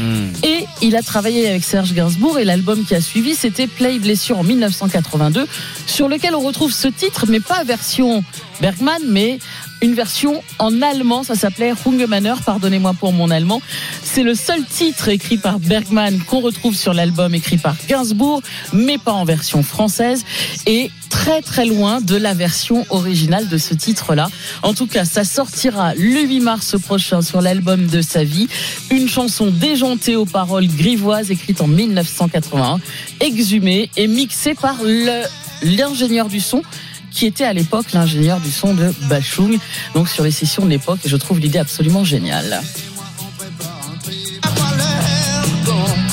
[0.43, 4.39] Et il a travaillé avec Serge Gainsbourg et l'album qui a suivi, c'était Play Blessure
[4.39, 5.47] en 1982,
[5.87, 8.25] sur lequel on retrouve ce titre, mais pas version
[8.61, 9.38] Bergman, mais
[9.82, 13.62] une version en allemand, ça s'appelait Hungemanner, pardonnez-moi pour mon allemand.
[14.02, 18.42] C'est le seul titre écrit par Bergman qu'on retrouve sur l'album écrit par Gainsbourg,
[18.72, 20.24] mais pas en version française
[20.66, 24.28] et très très loin de la version originale de ce titre-là.
[24.62, 28.48] En tout cas, ça sortira le 8 mars prochain sur l'album de sa vie,
[28.90, 32.80] une chanson déjantée aux paroles grivoises écrite en 1981,
[33.20, 35.22] exhumée et mixée par le
[35.62, 36.62] l'ingénieur du son
[37.11, 39.58] qui était à l'époque l'ingénieur du son de Bachung,
[39.94, 42.61] donc sur les sessions de l'époque, et je trouve l'idée absolument géniale.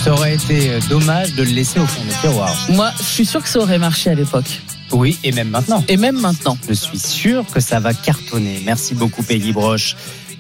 [0.04, 2.56] Ça aurait été euh, dommage de le laisser au fond du tiroir.
[2.70, 4.62] Moi, je suis sûr que ça aurait marché à l'époque.
[4.92, 5.84] Oui, et même maintenant.
[5.90, 6.58] Et même maintenant.
[6.70, 8.62] Je suis sûr que ça va cartonner.
[8.64, 9.98] Merci beaucoup, Peggy Broche.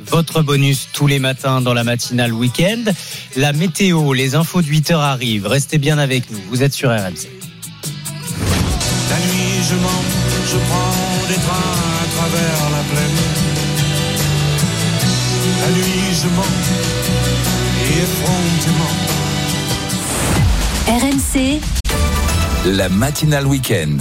[0.09, 2.83] Votre bonus tous les matins dans la matinale week-end.
[3.35, 5.47] La météo, les infos de 8 heures arrivent.
[5.47, 6.39] Restez bien avec nous.
[6.49, 7.27] Vous êtes sur RMC.
[9.09, 10.03] La nuit, je mens,
[10.51, 13.19] je prends des trains à travers la plaine.
[15.61, 16.55] La nuit, je mens,
[17.83, 18.95] et effrontément.
[20.87, 21.59] RMC,
[22.65, 23.95] La matinale week-end.